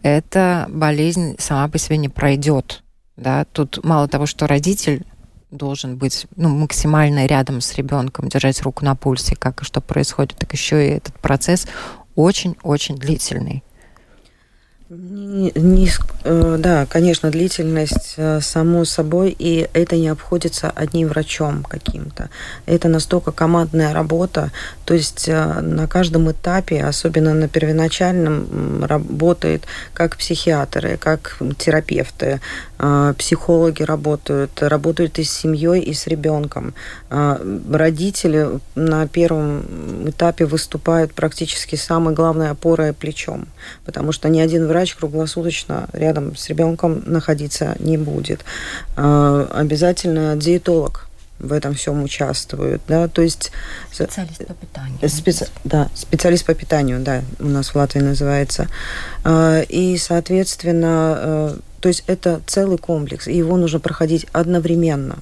Эта 0.01 0.65
болезнь 0.69 1.36
сама 1.39 1.67
по 1.67 1.78
себе 1.78 1.97
не 1.97 2.08
пройдет. 2.08 2.84
Да? 3.17 3.43
Тут 3.51 3.84
мало 3.84 4.08
того, 4.08 4.25
что 4.25 4.47
родитель 4.47 5.06
должен 5.51 5.97
быть 5.97 6.25
ну, 6.38 6.47
максимально 6.47 7.25
рядом 7.25 7.60
с 7.60 7.75
ребенком, 7.75 8.30
держать 8.30 8.62
руку 8.62 8.86
на 8.86 8.95
пульсе, 8.95 9.36
как 9.36 9.62
и 9.62 9.65
что 9.65 9.82
происходит, 9.82 10.38
так 10.38 10.54
еще 10.54 10.88
и 10.88 10.91
этот 10.91 11.19
процесс 11.19 11.67
очень-очень 12.15 12.95
длительный. 12.95 13.65
Не, 14.97 15.51
не, 15.55 15.89
э, 16.23 16.55
да, 16.58 16.86
конечно, 16.86 17.29
длительность, 17.29 18.13
э, 18.15 18.39
само 18.41 18.86
собой, 18.86 19.36
и 19.38 19.67
это 19.73 19.97
не 19.97 20.08
обходится 20.08 20.69
одним 20.69 21.10
врачом 21.10 21.63
каким-то. 21.63 22.29
Это 22.65 22.88
настолько 22.88 23.31
командная 23.31 23.93
работа, 23.93 24.51
то 24.86 24.93
есть 24.93 25.27
э, 25.27 25.60
на 25.62 25.88
каждом 25.88 26.31
этапе, 26.31 26.84
особенно 26.84 27.34
на 27.34 27.49
первоначальном, 27.49 28.86
работает 28.86 29.63
как 29.93 30.15
психиатры, 30.15 30.97
как 30.97 31.38
терапевты, 31.58 32.39
психологи 33.18 33.84
работают, 33.84 34.62
работают 34.62 35.20
и 35.20 35.24
с 35.24 35.32
семьей, 35.32 35.82
и 35.82 35.94
с 35.94 36.08
ребенком. 36.08 36.74
Родители 37.10 38.60
на 38.76 39.08
первом 39.08 40.10
этапе 40.10 40.46
выступают 40.46 41.14
практически 41.14 41.76
самой 41.76 42.14
главной 42.14 42.50
опорой 42.50 42.94
плечом, 42.94 43.48
потому 43.86 44.12
что 44.12 44.30
ни 44.30 44.40
один 44.40 44.68
врач 44.68 44.96
круглосуточно 44.96 45.88
рядом 45.94 46.36
с 46.36 46.50
ребенком 46.50 47.04
находиться 47.06 47.76
не 47.80 47.98
будет. 47.98 48.44
А, 48.96 49.50
обязательно 49.54 50.36
диетолог 50.36 51.08
в 51.40 51.52
этом 51.52 51.76
всем 51.76 52.02
участвует, 52.04 52.82
да, 52.88 53.08
то 53.10 53.22
есть 53.22 53.52
специалист 53.92 54.46
по 54.46 54.54
питанию. 54.54 55.10
Специ... 55.10 55.48
Да, 55.66 55.90
специалист 55.94 56.46
по 56.46 56.54
питанию, 56.54 57.02
да, 57.02 57.24
у 57.40 57.48
нас 57.48 57.70
в 57.70 57.76
Латвии 57.76 58.00
называется, 58.00 58.68
а, 59.24 59.62
и 59.62 59.98
соответственно, 59.98 61.18
э, 61.18 61.58
то 61.86 61.89
есть 61.89 62.04
это 62.08 62.41
целый 62.48 62.80
комплекс, 62.80 63.28
и 63.28 63.38
его 63.38 63.58
нужно 63.58 63.80
проходить 63.80 64.26
одновременно, 64.34 65.19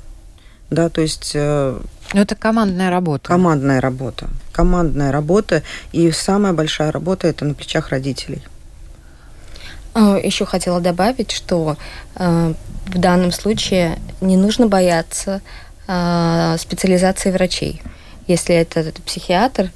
да, 0.69 0.87
то 0.87 1.01
есть. 1.01 1.33
Э, 1.35 1.77
ну 2.13 2.21
это 2.21 2.35
командная 2.35 2.89
работа. 2.89 3.27
Командная 3.27 3.81
работа, 3.81 4.29
командная 4.53 5.11
работа, 5.11 5.61
и 5.91 6.09
самая 6.11 6.53
большая 6.53 6.93
работа 6.93 7.27
это 7.27 7.43
на 7.43 7.53
плечах 7.53 7.89
родителей. 7.89 8.41
А, 9.93 10.17
Еще 10.17 10.45
хотела 10.45 10.79
добавить, 10.79 11.31
что 11.31 11.75
э, 12.15 12.53
в 12.85 12.97
данном 12.97 13.33
случае 13.33 13.99
не 14.21 14.37
нужно 14.37 14.67
бояться 14.67 15.41
э, 15.89 16.55
специализации 16.57 17.31
врачей. 17.31 17.81
Если 18.27 18.55
это, 18.55 18.79
это 18.79 19.01
психиатр, 19.01 19.69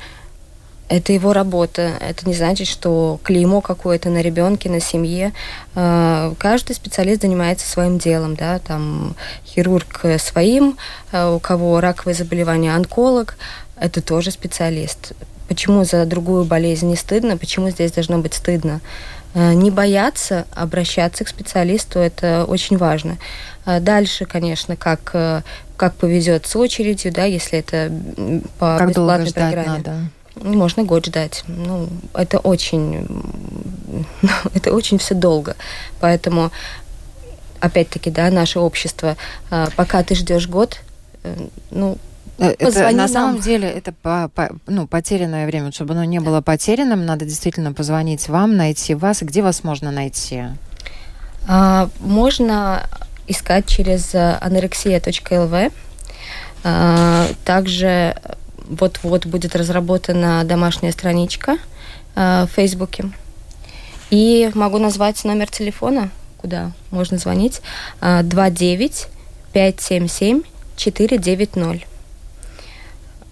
это 0.89 1.13
его 1.13 1.33
работа. 1.33 1.93
Это 1.99 2.27
не 2.27 2.33
значит, 2.33 2.67
что 2.67 3.19
клеймо 3.23 3.61
какое-то 3.61 4.09
на 4.09 4.21
ребенке, 4.21 4.69
на 4.69 4.79
семье. 4.79 5.33
Э, 5.75 6.33
каждый 6.37 6.75
специалист 6.75 7.21
занимается 7.21 7.67
своим 7.67 7.97
делом, 7.97 8.35
да, 8.35 8.59
там 8.59 9.15
хирург 9.45 10.05
своим, 10.19 10.77
у 11.13 11.39
кого 11.39 11.79
раковые 11.79 12.15
заболевания, 12.15 12.75
онколог, 12.75 13.37
это 13.79 14.01
тоже 14.01 14.31
специалист. 14.31 15.13
Почему 15.47 15.83
за 15.85 16.05
другую 16.05 16.43
болезнь 16.43 16.87
не 16.87 16.95
стыдно? 16.95 17.37
Почему 17.37 17.69
здесь 17.69 17.91
должно 17.91 18.17
быть 18.17 18.33
стыдно? 18.33 18.81
Э, 19.33 19.53
не 19.53 19.71
бояться 19.71 20.45
обращаться 20.53 21.23
к 21.23 21.27
специалисту, 21.27 21.99
это 21.99 22.45
очень 22.45 22.77
важно. 22.77 23.17
Э, 23.65 23.79
дальше, 23.79 24.25
конечно, 24.25 24.75
как, 24.75 25.11
э, 25.13 25.41
как 25.75 25.93
повезет 25.95 26.47
с 26.47 26.55
очередью, 26.55 27.13
да, 27.13 27.25
если 27.25 27.59
это 27.59 27.91
по 28.57 28.77
как 28.77 28.89
бесплатной 28.89 29.31
программе. 29.31 29.69
Надо? 29.69 29.95
Можно 30.41 30.83
год 30.83 31.05
ждать. 31.05 31.43
Ну, 31.47 31.89
это 32.13 32.39
очень, 32.39 33.07
это 34.53 34.73
очень 34.73 34.97
все 34.97 35.15
долго. 35.15 35.55
Поэтому, 35.99 36.51
опять-таки, 37.59 38.11
да, 38.11 38.29
наше 38.29 38.59
общество, 38.59 39.17
пока 39.75 40.03
ты 40.03 40.15
ждешь 40.15 40.47
год, 40.47 40.81
ну, 41.71 41.97
Э, 42.39 42.53
это, 42.59 42.83
на 42.83 42.91
нам. 42.91 43.07
самом 43.07 43.39
деле 43.39 43.67
это 43.67 43.91
по, 43.91 44.29
по, 44.33 44.49
ну, 44.67 44.87
потерянное 44.87 45.47
время. 45.47 45.71
Чтобы 45.71 45.93
оно 45.93 46.03
не 46.03 46.19
было 46.19 46.41
потерянным, 46.41 47.05
надо 47.05 47.25
действительно 47.25 47.73
позвонить 47.73 48.29
вам, 48.29 48.55
найти 48.55 48.93
вас. 48.93 49.21
Где 49.21 49.41
вас 49.41 49.63
можно 49.63 49.91
найти? 49.91 50.43
А, 51.47 51.89
можно 51.99 52.87
искать 53.27 53.65
через 53.67 54.13
anorexia.lv. 54.13 55.71
А, 56.63 57.27
также 57.43 58.15
вот-вот 58.69 59.25
будет 59.25 59.55
разработана 59.55 60.43
домашняя 60.43 60.91
страничка 60.91 61.57
а, 62.15 62.45
в 62.47 62.51
Фейсбуке. 62.51 63.11
И 64.09 64.51
могу 64.53 64.77
назвать 64.77 65.23
номер 65.25 65.49
телефона, 65.49 66.11
куда 66.37 66.71
можно 66.91 67.17
звонить. 67.17 67.61
29 68.01 69.07
577 69.53 70.43
490. 70.77 71.87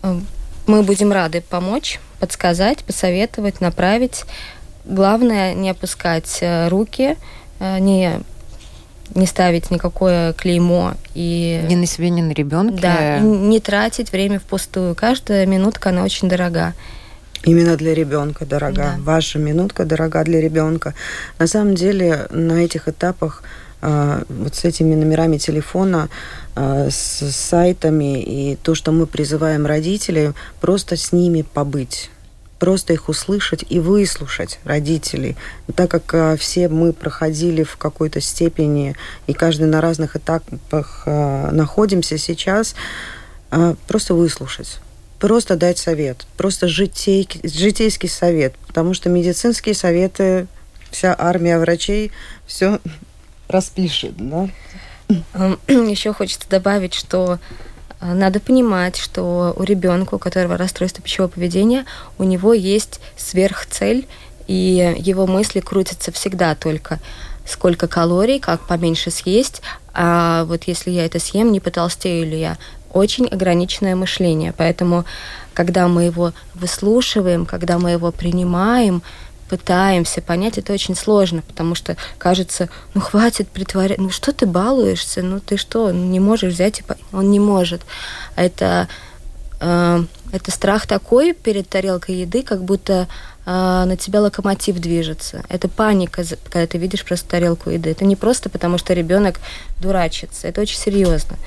Э, 0.03 0.19
мы 0.67 0.83
будем 0.83 1.11
рады 1.11 1.41
помочь, 1.41 1.99
подсказать, 2.19 2.83
посоветовать, 2.83 3.61
направить. 3.61 4.23
Главное 4.83 5.53
не 5.53 5.69
опускать 5.69 6.39
э, 6.41 6.67
руки, 6.67 7.17
э, 7.59 7.79
не 7.79 8.21
не 9.13 9.27
ставить 9.27 9.71
никакое 9.71 10.33
клеймо 10.33 10.95
и 11.13 11.63
ни 11.69 11.75
на 11.75 11.85
себе, 11.85 12.09
ни 12.09 12.21
на 12.21 12.31
ребенке. 12.31 12.81
Да, 12.81 13.19
не 13.19 13.59
тратить 13.59 14.11
время 14.11 14.39
впустую. 14.39 14.95
Каждая 14.95 15.45
минутка 15.45 15.89
она 15.89 16.03
очень 16.03 16.27
дорога. 16.27 16.73
Именно 17.43 17.77
для 17.77 17.93
ребенка 17.93 18.45
дорога. 18.45 18.73
Да. 18.73 18.95
Ваша 18.99 19.37
минутка 19.37 19.85
дорога 19.85 20.23
для 20.23 20.41
ребенка. 20.41 20.95
На 21.37 21.47
самом 21.47 21.75
деле 21.75 22.27
на 22.31 22.53
этих 22.53 22.87
этапах 22.87 23.43
а, 23.81 24.23
вот 24.29 24.55
с 24.55 24.65
этими 24.65 24.95
номерами 24.95 25.37
телефона, 25.37 26.09
а, 26.55 26.87
с 26.89 27.29
сайтами 27.31 28.21
и 28.21 28.55
то, 28.55 28.73
что 28.73 28.91
мы 28.91 29.05
призываем 29.05 29.67
родителей, 29.67 30.31
просто 30.59 30.97
с 30.97 31.11
ними 31.11 31.43
побыть 31.43 32.09
просто 32.65 32.93
их 32.93 33.09
услышать 33.09 33.63
и 33.69 33.79
выслушать 33.79 34.57
родителей. 34.63 35.37
Так 35.75 35.91
как 35.91 36.11
а, 36.15 36.35
все 36.35 36.67
мы 36.67 36.93
проходили 36.93 37.61
в 37.61 37.77
какой-то 37.77 38.21
степени, 38.21 38.95
и 39.27 39.33
каждый 39.33 39.67
на 39.67 39.81
разных 39.81 40.15
этапах 40.15 41.03
а, 41.05 41.51
находимся 41.51 42.17
сейчас, 42.17 42.73
а, 43.51 43.75
просто 43.87 44.15
выслушать 44.15 44.79
просто 45.19 45.55
дать 45.55 45.77
совет, 45.77 46.25
просто 46.37 46.67
житейский, 46.67 47.39
житейский 47.47 48.09
совет, 48.09 48.55
потому 48.67 48.95
что 48.95 49.09
медицинские 49.09 49.75
советы, 49.75 50.47
вся 50.89 51.15
армия 51.17 51.59
врачей 51.59 52.11
все 52.47 52.79
распишет, 53.47 54.13
да? 54.17 54.49
Еще 55.67 56.13
хочется 56.13 56.49
добавить, 56.49 56.95
что 56.95 57.37
надо 58.13 58.39
понимать, 58.39 58.97
что 58.97 59.53
у 59.55 59.63
ребенка, 59.63 60.15
у 60.15 60.19
которого 60.19 60.57
расстройство 60.57 61.01
пищевого 61.03 61.31
поведения, 61.31 61.85
у 62.17 62.23
него 62.23 62.53
есть 62.53 62.99
сверхцель, 63.17 64.07
и 64.47 64.95
его 64.97 65.25
мысли 65.27 65.59
крутятся 65.59 66.11
всегда 66.11 66.55
только 66.55 66.99
сколько 67.45 67.87
калорий, 67.87 68.39
как 68.39 68.61
поменьше 68.67 69.11
съесть, 69.11 69.61
а 69.93 70.43
вот 70.45 70.63
если 70.63 70.91
я 70.91 71.05
это 71.05 71.19
съем, 71.19 71.51
не 71.51 71.59
потолстею 71.59 72.27
ли 72.27 72.39
я. 72.39 72.57
Очень 72.91 73.27
ограниченное 73.27 73.95
мышление. 73.95 74.53
Поэтому, 74.55 75.05
когда 75.53 75.87
мы 75.87 76.03
его 76.03 76.33
выслушиваем, 76.53 77.45
когда 77.45 77.77
мы 77.77 77.91
его 77.91 78.11
принимаем, 78.11 79.01
пытаемся 79.49 80.21
понять, 80.21 80.57
это 80.57 80.73
очень 80.73 80.95
сложно, 80.95 81.41
потому 81.41 81.75
что 81.75 81.97
кажется, 82.17 82.69
ну 82.93 83.01
хватит 83.01 83.47
притворять, 83.47 83.97
ну 83.97 84.09
что 84.09 84.33
ты 84.33 84.45
балуешься, 84.45 85.21
ну 85.21 85.39
ты 85.39 85.57
что, 85.57 85.91
не 85.91 86.19
можешь 86.19 86.53
взять 86.53 86.79
и 86.79 86.83
по... 86.83 86.97
он 87.11 87.31
не 87.31 87.39
может. 87.39 87.81
Это 88.35 88.87
э, 89.59 90.03
это 90.31 90.51
страх 90.51 90.87
такой 90.87 91.33
перед 91.33 91.69
тарелкой 91.69 92.15
еды, 92.15 92.43
как 92.43 92.63
будто 92.63 93.07
э, 93.45 93.83
на 93.85 93.95
тебя 93.95 94.21
локомотив 94.21 94.79
движется. 94.79 95.43
Это 95.49 95.69
паника, 95.69 96.23
когда 96.49 96.67
ты 96.67 96.77
видишь 96.77 97.05
просто 97.05 97.29
тарелку 97.29 97.69
еды. 97.69 97.89
Это 97.89 98.03
не 98.05 98.15
просто 98.15 98.49
потому, 98.49 98.77
что 98.77 98.93
ребенок 98.93 99.39
дурачится. 99.79 100.47
Это 100.47 100.61
очень 100.61 100.77
серьезно. 100.77 101.37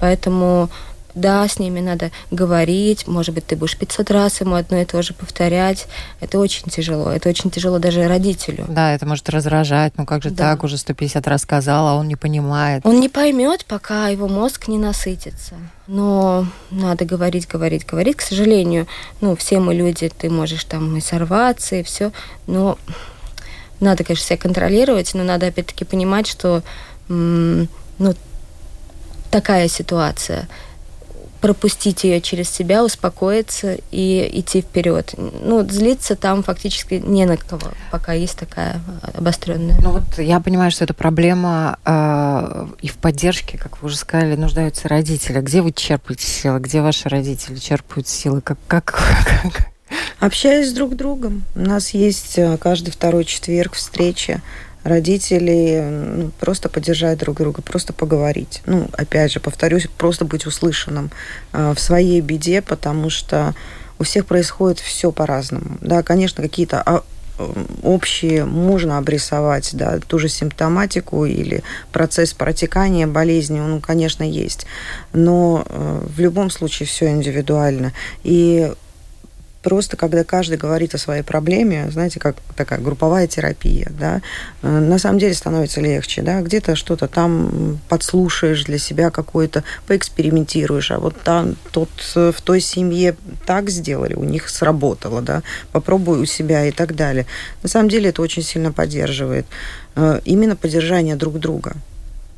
Поэтому 0.00 0.70
да, 1.18 1.46
с 1.46 1.58
ними 1.58 1.80
надо 1.80 2.10
говорить, 2.30 3.06
может 3.06 3.34
быть, 3.34 3.46
ты 3.46 3.56
будешь 3.56 3.76
500 3.76 4.10
раз 4.10 4.40
ему 4.40 4.54
одно 4.54 4.78
и 4.78 4.84
то 4.84 5.02
же 5.02 5.12
повторять. 5.14 5.86
Это 6.20 6.38
очень 6.38 6.70
тяжело. 6.70 7.10
Это 7.10 7.28
очень 7.28 7.50
тяжело 7.50 7.78
даже 7.78 8.06
родителю. 8.08 8.64
Да, 8.68 8.94
это 8.94 9.06
может 9.06 9.28
раздражать. 9.28 9.94
Ну 9.96 10.06
как 10.06 10.22
же 10.22 10.30
да. 10.30 10.52
так, 10.52 10.64
уже 10.64 10.78
150 10.78 11.26
раз 11.26 11.42
сказал, 11.42 11.88
а 11.88 11.94
он 11.94 12.08
не 12.08 12.16
понимает. 12.16 12.86
Он 12.86 13.00
не 13.00 13.08
поймет, 13.08 13.64
пока 13.66 14.08
его 14.08 14.28
мозг 14.28 14.68
не 14.68 14.78
насытится. 14.78 15.54
Но 15.86 16.46
надо 16.70 17.04
говорить, 17.04 17.48
говорить, 17.48 17.86
говорить. 17.86 18.16
К 18.16 18.22
сожалению, 18.22 18.86
ну, 19.20 19.34
все 19.36 19.58
мы 19.58 19.74
люди, 19.74 20.10
ты 20.16 20.30
можешь 20.30 20.64
там 20.64 20.96
и 20.96 21.00
сорваться, 21.00 21.76
и 21.76 21.82
все. 21.82 22.12
Но 22.46 22.78
надо, 23.80 24.04
конечно, 24.04 24.26
себя 24.26 24.36
контролировать, 24.36 25.14
но 25.14 25.24
надо 25.24 25.46
опять-таки 25.46 25.84
понимать, 25.84 26.26
что 26.26 26.62
ну, 27.08 27.66
такая 29.30 29.68
ситуация– 29.68 30.48
пропустить 31.40 32.04
ее 32.04 32.20
через 32.20 32.50
себя, 32.50 32.84
успокоиться 32.84 33.78
и 33.90 34.28
идти 34.32 34.60
вперед. 34.60 35.14
Ну, 35.16 35.68
злиться 35.68 36.16
там 36.16 36.42
фактически 36.42 36.94
не 36.94 37.26
на 37.26 37.36
кого, 37.36 37.70
пока 37.90 38.12
есть 38.12 38.38
такая 38.38 38.80
обостренная. 39.14 39.78
Ну 39.80 39.92
вот 39.92 40.18
я 40.18 40.40
понимаю, 40.40 40.70
что 40.70 40.84
это 40.84 40.94
проблема 40.94 41.78
э, 41.84 42.66
и 42.80 42.88
в 42.88 42.96
поддержке, 42.96 43.58
как 43.58 43.82
вы 43.82 43.86
уже 43.86 43.96
сказали, 43.96 44.36
нуждаются 44.36 44.88
родители. 44.88 45.40
Где 45.40 45.62
вы 45.62 45.72
черпаете 45.72 46.26
силы? 46.26 46.58
Где 46.58 46.80
ваши 46.82 47.08
родители 47.08 47.56
черпают 47.56 48.08
силы? 48.08 48.40
Как, 48.40 48.58
как, 48.66 48.84
как? 49.42 49.68
Общаясь 50.20 50.72
друг 50.72 50.94
с 50.94 50.96
другом. 50.96 51.44
У 51.54 51.60
нас 51.60 51.90
есть 51.90 52.38
э, 52.38 52.56
каждый 52.58 52.90
второй 52.90 53.24
четверг 53.24 53.74
встреча 53.74 54.42
родителей, 54.88 55.80
ну, 55.80 56.30
просто 56.40 56.68
поддержать 56.68 57.18
друг 57.18 57.36
друга, 57.36 57.62
просто 57.62 57.92
поговорить. 57.92 58.62
Ну, 58.66 58.88
опять 58.92 59.32
же, 59.32 59.40
повторюсь, 59.40 59.86
просто 59.96 60.24
быть 60.24 60.46
услышанным 60.46 61.10
э, 61.52 61.74
в 61.74 61.80
своей 61.80 62.20
беде, 62.20 62.62
потому 62.62 63.10
что 63.10 63.54
у 63.98 64.04
всех 64.04 64.26
происходит 64.26 64.78
все 64.78 65.12
по-разному. 65.12 65.78
Да, 65.80 66.02
конечно, 66.02 66.42
какие-то 66.42 66.82
а, 66.84 67.02
общие 67.82 68.44
можно 68.44 68.98
обрисовать, 68.98 69.70
да, 69.74 69.98
ту 69.98 70.18
же 70.18 70.28
симптоматику 70.28 71.24
или 71.24 71.62
процесс 71.92 72.34
протекания 72.34 73.06
болезни, 73.06 73.60
он, 73.60 73.80
конечно, 73.80 74.22
есть. 74.22 74.66
Но 75.12 75.64
э, 75.66 76.06
в 76.06 76.20
любом 76.20 76.50
случае 76.50 76.86
все 76.86 77.08
индивидуально. 77.08 77.92
И 78.24 78.72
просто 79.68 79.98
когда 79.98 80.24
каждый 80.24 80.56
говорит 80.56 80.94
о 80.94 80.98
своей 80.98 81.22
проблеме, 81.22 81.90
знаете, 81.90 82.18
как 82.18 82.36
такая 82.56 82.78
групповая 82.78 83.26
терапия, 83.26 83.88
да, 83.90 84.22
э, 84.62 84.66
на 84.66 84.98
самом 84.98 85.18
деле 85.18 85.34
становится 85.34 85.82
легче, 85.82 86.22
да, 86.22 86.40
где-то 86.40 86.74
что-то 86.74 87.06
там 87.06 87.78
подслушаешь 87.90 88.64
для 88.64 88.78
себя 88.78 89.10
какое-то, 89.10 89.64
поэкспериментируешь, 89.86 90.90
а 90.90 90.98
вот 90.98 91.20
там 91.22 91.56
тот 91.70 91.90
э, 92.16 92.32
в 92.34 92.40
той 92.40 92.62
семье 92.62 93.14
так 93.44 93.68
сделали, 93.68 94.14
у 94.14 94.24
них 94.24 94.48
сработало, 94.48 95.20
да, 95.20 95.42
попробуй 95.70 96.22
у 96.22 96.24
себя 96.24 96.64
и 96.64 96.70
так 96.70 96.96
далее. 96.96 97.26
На 97.62 97.68
самом 97.68 97.90
деле 97.90 98.08
это 98.08 98.22
очень 98.22 98.42
сильно 98.42 98.72
поддерживает 98.72 99.44
э, 99.96 100.22
именно 100.24 100.56
поддержание 100.56 101.14
друг 101.14 101.38
друга 101.38 101.74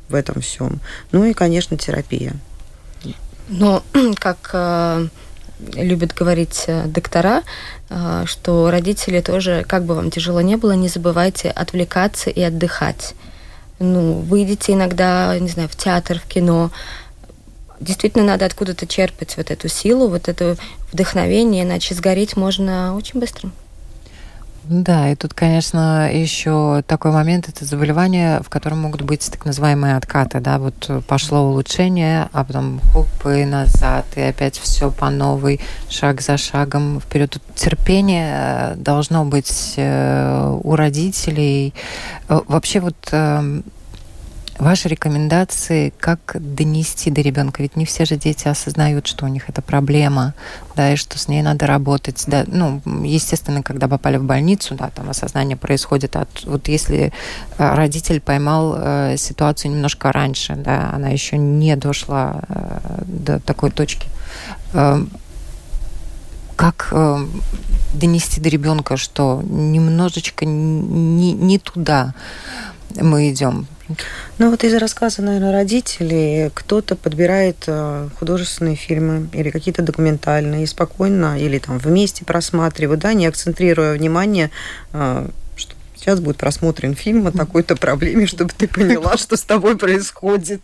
в 0.09 0.15
этом 0.15 0.41
всем. 0.41 0.81
Ну 1.13 1.23
и, 1.23 1.31
конечно, 1.31 1.77
терапия. 1.77 2.33
Но 3.47 3.83
как 4.19 5.09
любят 5.73 6.13
говорить 6.13 6.65
э, 6.67 6.85
доктора, 6.85 7.43
э, 7.89 8.23
что 8.25 8.69
родители 8.71 9.21
тоже, 9.21 9.65
как 9.67 9.85
бы 9.85 9.95
вам 9.95 10.11
тяжело 10.11 10.41
не 10.41 10.55
было, 10.55 10.73
не 10.73 10.87
забывайте 10.87 11.49
отвлекаться 11.49 12.29
и 12.29 12.41
отдыхать. 12.41 13.13
Ну, 13.79 14.19
выйдите 14.19 14.73
иногда, 14.73 15.37
не 15.39 15.49
знаю, 15.49 15.69
в 15.69 15.75
театр, 15.75 16.19
в 16.19 16.27
кино. 16.27 16.71
Действительно, 17.79 18.25
надо 18.25 18.45
откуда-то 18.45 18.85
черпать 18.85 19.37
вот 19.37 19.49
эту 19.49 19.67
силу, 19.67 20.07
вот 20.07 20.27
это 20.27 20.55
вдохновение, 20.91 21.63
иначе 21.63 21.95
сгореть 21.95 22.35
можно 22.37 22.95
очень 22.95 23.19
быстро. 23.19 23.49
Да, 24.63 25.09
и 25.09 25.15
тут, 25.15 25.33
конечно, 25.33 26.09
еще 26.13 26.83
такой 26.85 27.11
момент, 27.11 27.49
это 27.49 27.65
заболевание, 27.65 28.41
в 28.41 28.49
котором 28.49 28.79
могут 28.79 29.01
быть 29.01 29.27
так 29.31 29.43
называемые 29.43 29.95
откаты, 29.95 30.39
да, 30.39 30.59
вот 30.59 30.89
пошло 31.07 31.41
улучшение, 31.49 32.29
а 32.31 32.43
потом 32.43 32.79
хоп, 32.93 33.07
и 33.25 33.43
назад, 33.43 34.05
и 34.15 34.21
опять 34.21 34.59
все 34.59 34.91
по 34.91 35.09
новой, 35.09 35.59
шаг 35.89 36.21
за 36.21 36.37
шагом 36.37 37.01
вперед. 37.01 37.31
Тут 37.31 37.41
терпение 37.55 38.35
э, 38.35 38.75
должно 38.75 39.25
быть 39.25 39.73
э, 39.77 40.59
у 40.63 40.75
родителей. 40.75 41.73
Э, 42.29 42.41
вообще 42.47 42.81
вот 42.81 42.95
эм, 43.11 43.63
Ваши 44.61 44.89
рекомендации, 44.89 45.91
как 45.99 46.35
донести 46.39 47.09
до 47.09 47.21
ребенка, 47.21 47.63
ведь 47.63 47.75
не 47.75 47.83
все 47.85 48.05
же 48.05 48.15
дети 48.15 48.47
осознают, 48.47 49.07
что 49.07 49.25
у 49.25 49.27
них 49.27 49.49
это 49.49 49.63
проблема, 49.63 50.35
да, 50.75 50.93
и 50.93 50.97
что 50.97 51.17
с 51.17 51.27
ней 51.27 51.41
надо 51.41 51.65
работать, 51.65 52.23
да, 52.27 52.43
ну, 52.45 52.79
естественно, 53.03 53.63
когда 53.63 53.87
попали 53.87 54.17
в 54.17 54.23
больницу, 54.23 54.75
да, 54.75 54.91
там 54.91 55.09
осознание 55.09 55.57
происходит 55.57 56.15
от, 56.15 56.43
вот 56.43 56.67
если 56.67 57.11
э, 57.57 57.73
родитель 57.73 58.21
поймал 58.21 58.75
э, 58.77 59.15
ситуацию 59.17 59.71
немножко 59.71 60.11
раньше, 60.11 60.53
да, 60.55 60.91
она 60.93 61.09
еще 61.09 61.39
не 61.39 61.75
дошла 61.75 62.43
э, 62.47 63.01
до 63.07 63.39
такой 63.39 63.71
точки, 63.71 64.09
э, 64.73 65.03
как 66.55 66.89
э, 66.91 67.17
донести 67.95 68.39
до 68.39 68.49
ребенка, 68.49 68.95
что 68.97 69.41
немножечко 69.43 70.45
не, 70.45 71.33
не 71.33 71.57
туда 71.57 72.13
мы 72.95 73.31
идем, 73.31 73.65
ну 74.37 74.49
вот 74.51 74.63
из 74.63 74.73
рассказа, 74.75 75.21
наверное, 75.21 75.51
родителей 75.51 76.51
кто-то 76.53 76.95
подбирает 76.95 77.63
э, 77.67 78.09
художественные 78.17 78.75
фильмы 78.75 79.29
или 79.33 79.49
какие-то 79.49 79.81
документальные 79.81 80.63
и 80.63 80.67
спокойно 80.67 81.39
или 81.39 81.59
там 81.59 81.77
вместе 81.77 82.25
просматривают, 82.25 83.01
да, 83.01 83.13
не 83.13 83.27
акцентрируя 83.27 83.93
внимание 83.93 84.51
э, 84.93 85.27
что 85.55 85.73
сейчас 85.95 86.19
будет 86.19 86.37
просмотрен 86.37 86.95
фильм 86.95 87.27
о 87.27 87.31
такой-то 87.31 87.75
проблеме, 87.75 88.25
чтобы 88.25 88.51
ты 88.57 88.67
поняла, 88.67 89.17
что 89.17 89.37
с 89.37 89.43
тобой 89.43 89.77
происходит. 89.77 90.61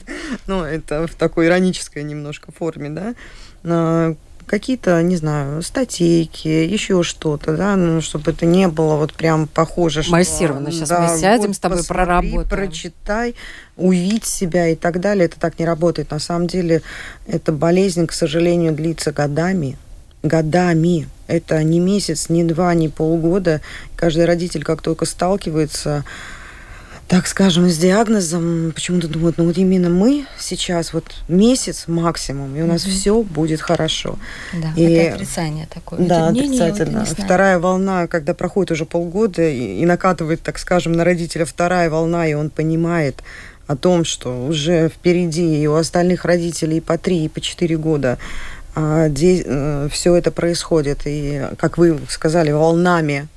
Ну, 0.47 0.63
это 0.63 1.07
в 1.07 1.15
такой 1.15 1.47
иронической 1.47 2.03
немножко 2.03 2.51
форме, 2.51 2.89
да 2.89 3.15
какие-то, 4.47 5.01
не 5.03 5.17
знаю, 5.17 5.61
статейки, 5.61 6.47
еще 6.47 7.03
что-то, 7.03 7.55
да, 7.55 7.75
ну, 7.75 8.01
чтобы 8.01 8.31
это 8.31 8.45
не 8.45 8.67
было 8.67 8.95
вот 8.95 9.13
прям 9.13 9.47
похоже, 9.47 10.01
что... 10.01 10.13
Массированно. 10.13 10.71
Сейчас 10.71 10.89
да, 10.89 11.01
мы 11.01 11.19
сядем 11.19 11.47
вот 11.47 11.55
с 11.55 11.59
тобой, 11.59 11.77
посмотри, 11.79 12.05
проработаем. 12.05 12.49
прочитай, 12.49 13.35
увидь 13.75 14.25
себя 14.25 14.69
и 14.69 14.75
так 14.75 14.99
далее. 14.99 15.25
Это 15.25 15.39
так 15.39 15.59
не 15.59 15.65
работает. 15.65 16.11
На 16.11 16.19
самом 16.19 16.47
деле, 16.47 16.81
эта 17.27 17.51
болезнь, 17.51 18.07
к 18.07 18.13
сожалению, 18.13 18.73
длится 18.73 19.11
годами. 19.11 19.77
Годами. 20.23 21.07
Это 21.27 21.61
не 21.63 21.79
месяц, 21.79 22.29
не 22.29 22.43
два, 22.43 22.73
не 22.73 22.89
полгода. 22.89 23.61
Каждый 23.95 24.25
родитель, 24.25 24.63
как 24.63 24.81
только 24.81 25.05
сталкивается 25.05 26.05
так 27.07 27.25
скажем, 27.27 27.69
с 27.69 27.77
диагнозом 27.77 28.71
почему-то 28.73 29.07
думают, 29.07 29.37
ну 29.37 29.45
вот 29.45 29.57
именно 29.57 29.89
мы 29.89 30.25
сейчас 30.37 30.93
вот 30.93 31.05
месяц 31.27 31.85
максимум, 31.87 32.55
и 32.55 32.61
у 32.61 32.67
нас 32.67 32.83
угу. 32.83 32.91
все 32.91 33.21
будет 33.23 33.61
хорошо. 33.61 34.19
Да, 34.53 34.73
и, 34.75 34.83
это 34.83 35.15
отрицание 35.15 35.67
такое. 35.73 35.99
Да, 35.99 36.29
это 36.29 36.39
отрицательно. 36.39 37.05
Вот 37.07 37.17
Вторая 37.17 37.59
волна, 37.59 38.07
когда 38.07 38.33
проходит 38.33 38.71
уже 38.71 38.85
полгода 38.85 39.47
и, 39.47 39.79
и 39.79 39.85
накатывает, 39.85 40.41
так 40.41 40.59
скажем, 40.59 40.93
на 40.93 41.05
родителя 41.05 41.45
вторая 41.45 41.89
волна, 41.89 42.27
и 42.27 42.33
он 42.33 42.49
понимает 42.49 43.23
о 43.67 43.75
том, 43.75 44.03
что 44.03 44.45
уже 44.45 44.89
впереди 44.89 45.61
и 45.61 45.67
у 45.67 45.75
остальных 45.75 46.25
родителей 46.25 46.81
по 46.81 46.97
три, 46.97 47.25
и 47.25 47.29
по 47.29 47.39
четыре 47.39 47.77
года 47.77 48.17
а, 48.75 49.09
де, 49.09 49.43
э, 49.45 49.89
все 49.91 50.15
это 50.15 50.31
происходит. 50.31 51.01
И, 51.05 51.41
как 51.57 51.77
вы 51.77 51.99
сказали, 52.09 52.51
волнами 52.51 53.27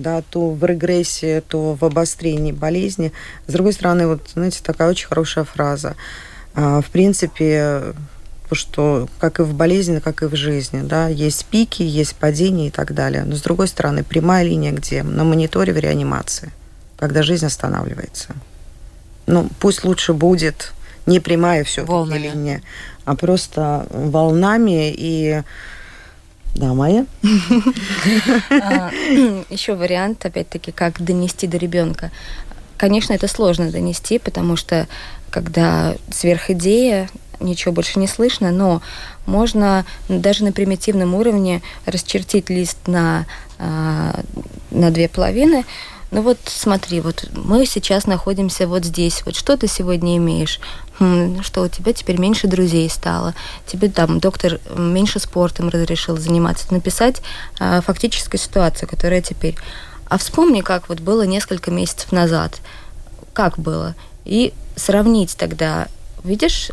да, 0.00 0.22
то 0.22 0.50
в 0.50 0.64
регрессии, 0.64 1.40
то 1.40 1.74
в 1.74 1.84
обострении 1.84 2.52
болезни. 2.52 3.12
С 3.46 3.52
другой 3.52 3.72
стороны, 3.72 4.06
вот, 4.06 4.30
знаете, 4.34 4.60
такая 4.62 4.90
очень 4.90 5.08
хорошая 5.08 5.44
фраза. 5.44 5.96
А, 6.54 6.80
в 6.80 6.90
принципе, 6.90 7.94
что 8.52 9.08
как 9.18 9.40
и 9.40 9.42
в 9.42 9.54
болезни, 9.54 9.98
как 9.98 10.22
и 10.22 10.26
в 10.26 10.34
жизни, 10.34 10.82
да, 10.82 11.08
есть 11.08 11.46
пики, 11.46 11.82
есть 11.82 12.16
падения 12.16 12.68
и 12.68 12.70
так 12.70 12.94
далее. 12.94 13.24
Но 13.24 13.36
с 13.36 13.42
другой 13.42 13.68
стороны, 13.68 14.02
прямая 14.02 14.44
линия 14.44 14.72
где? 14.72 15.02
На 15.02 15.24
мониторе 15.24 15.72
в 15.72 15.78
реанимации, 15.78 16.52
когда 16.98 17.22
жизнь 17.22 17.46
останавливается. 17.46 18.34
Ну, 19.26 19.48
пусть 19.60 19.84
лучше 19.84 20.12
будет 20.12 20.72
не 21.06 21.20
прямая 21.20 21.64
все-таки 21.64 22.18
линия, 22.18 22.62
а 23.04 23.16
просто 23.16 23.86
волнами 23.90 24.92
и 24.96 25.42
да, 26.54 26.74
Майя? 26.74 27.06
А, 28.50 28.90
Еще 29.50 29.74
вариант, 29.74 30.24
опять-таки, 30.24 30.72
как 30.72 31.02
донести 31.02 31.46
до 31.46 31.56
ребенка. 31.56 32.10
Конечно, 32.76 33.12
это 33.12 33.28
сложно 33.28 33.70
донести, 33.70 34.18
потому 34.18 34.56
что 34.56 34.88
когда 35.30 35.94
сверхидея, 36.10 37.08
ничего 37.40 37.72
больше 37.72 37.98
не 37.98 38.06
слышно, 38.06 38.50
но 38.50 38.82
можно 39.26 39.84
даже 40.08 40.44
на 40.44 40.52
примитивном 40.52 41.14
уровне 41.14 41.62
расчертить 41.86 42.50
лист 42.50 42.78
на, 42.86 43.26
а, 43.58 44.20
на 44.70 44.90
две 44.90 45.08
половины, 45.08 45.64
ну 46.10 46.22
вот 46.22 46.38
смотри, 46.44 47.00
вот 47.00 47.28
мы 47.34 47.66
сейчас 47.66 48.06
находимся 48.06 48.66
вот 48.66 48.84
здесь, 48.84 49.22
вот 49.24 49.36
что 49.36 49.56
ты 49.56 49.68
сегодня 49.68 50.16
имеешь? 50.16 50.60
Хм, 50.98 51.42
что 51.42 51.62
у 51.62 51.68
тебя 51.68 51.92
теперь 51.92 52.18
меньше 52.18 52.46
друзей 52.48 52.90
стало, 52.90 53.34
тебе 53.66 53.88
там 53.88 54.18
доктор 54.20 54.60
меньше 54.76 55.20
спортом 55.20 55.68
разрешил 55.68 56.16
заниматься, 56.18 56.72
написать 56.74 57.22
а, 57.58 57.80
фактическую 57.80 58.40
ситуацию, 58.40 58.88
которая 58.88 59.22
теперь. 59.22 59.56
А 60.08 60.18
вспомни, 60.18 60.60
как 60.60 60.88
вот 60.88 61.00
было 61.00 61.22
несколько 61.22 61.70
месяцев 61.70 62.10
назад, 62.10 62.60
как 63.32 63.58
было, 63.58 63.94
и 64.24 64.52
сравнить 64.74 65.36
тогда. 65.36 65.86
Видишь, 66.24 66.70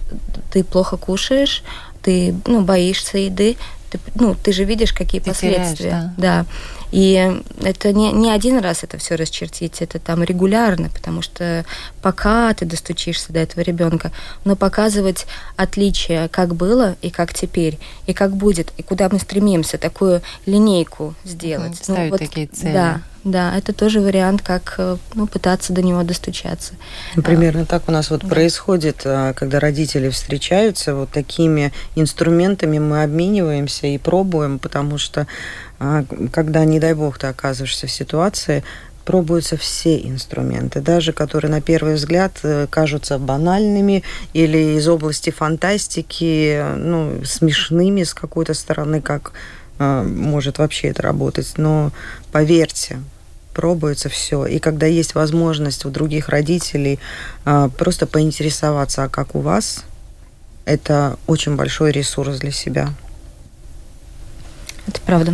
ты 0.51 0.63
плохо 0.63 0.97
кушаешь, 0.97 1.63
ты 2.01 2.35
ну, 2.47 2.61
боишься 2.61 3.19
еды, 3.19 3.55
ты, 3.91 3.99
ну, 4.15 4.35
ты 4.35 4.51
же 4.51 4.63
видишь, 4.63 4.91
какие 4.91 5.21
ты 5.21 5.29
последствия. 5.29 5.75
Теряешь, 5.75 6.13
да. 6.17 6.43
да. 6.43 6.45
И 6.91 7.41
это 7.61 7.93
не, 7.93 8.11
не 8.11 8.31
один 8.31 8.59
раз 8.59 8.83
это 8.83 8.97
все 8.97 9.15
расчертить, 9.15 9.81
это 9.81 9.99
там 9.99 10.23
регулярно, 10.23 10.89
потому 10.89 11.21
что 11.21 11.65
пока 12.01 12.53
ты 12.53 12.65
достучишься 12.65 13.33
до 13.33 13.39
этого 13.39 13.61
ребенка, 13.61 14.11
но 14.45 14.55
показывать 14.55 15.25
отличия, 15.55 16.27
как 16.29 16.55
было 16.55 16.95
и 17.01 17.09
как 17.09 17.33
теперь, 17.33 17.77
и 18.05 18.13
как 18.13 18.35
будет, 18.35 18.71
и 18.77 18.83
куда 18.83 19.09
мы 19.11 19.19
стремимся, 19.19 19.77
такую 19.77 20.21
линейку 20.45 21.13
сделать. 21.23 21.75
Ставить 21.75 22.03
ну, 22.03 22.09
вот, 22.09 22.19
такие 22.19 22.47
цели. 22.47 22.73
Да, 22.73 23.01
да, 23.27 23.57
это 23.57 23.73
тоже 23.73 23.99
вариант, 23.99 24.41
как 24.41 24.75
э, 24.77 24.95
ну, 25.13 25.27
пытаться 25.27 25.73
до 25.73 25.81
него 25.81 26.03
достучаться. 26.03 26.75
Ну, 27.15 27.21
примерно 27.21 27.65
так 27.65 27.83
у 27.87 27.91
нас 27.91 28.09
вот 28.09 28.21
да. 28.21 28.27
происходит, 28.27 29.01
а, 29.03 29.33
когда 29.33 29.59
родители 29.59 30.09
встречаются, 30.09 30.95
вот 30.95 31.09
такими 31.09 31.73
инструментами 31.95 32.79
мы 32.79 33.03
обмениваемся 33.03 33.87
и 33.87 33.97
пробуем, 33.97 34.59
потому 34.59 34.97
что 34.97 35.21
а, 35.21 35.27
когда, 36.31 36.65
не 36.65 36.79
дай 36.79 36.93
бог, 36.93 37.17
ты 37.17 37.27
оказываешься 37.27 37.87
в 37.87 37.91
ситуации, 37.91 38.63
пробуются 39.07 39.55
все 39.55 39.97
инструменты, 39.99 40.81
даже 40.81 41.13
которые 41.13 41.49
на 41.49 41.61
первый 41.61 41.95
взгляд 41.95 42.39
э, 42.43 42.67
кажутся 42.69 43.17
банальными 43.17 44.03
или 44.33 44.77
из 44.77 44.85
области 44.89 45.29
фантастики, 45.29 46.61
ну, 46.75 47.23
смешными 47.23 48.03
с 48.03 48.13
какой-то 48.13 48.53
стороны, 48.53 48.99
как 48.99 49.31
э, 49.79 50.03
может 50.03 50.57
вообще 50.57 50.89
это 50.89 51.03
работать. 51.03 51.53
Но 51.55 51.93
поверьте, 52.33 52.97
пробуется 53.53 54.09
все. 54.09 54.45
И 54.45 54.59
когда 54.59 54.87
есть 54.87 55.15
возможность 55.15 55.85
у 55.85 55.89
других 55.89 56.27
родителей 56.27 56.99
э, 57.45 57.69
просто 57.77 58.07
поинтересоваться, 58.07 59.05
а 59.05 59.09
как 59.09 59.35
у 59.35 59.39
вас, 59.39 59.85
это 60.65 61.17
очень 61.27 61.55
большой 61.55 61.93
ресурс 61.93 62.39
для 62.39 62.51
себя. 62.51 62.89
Это 64.85 64.99
правда. 64.99 65.33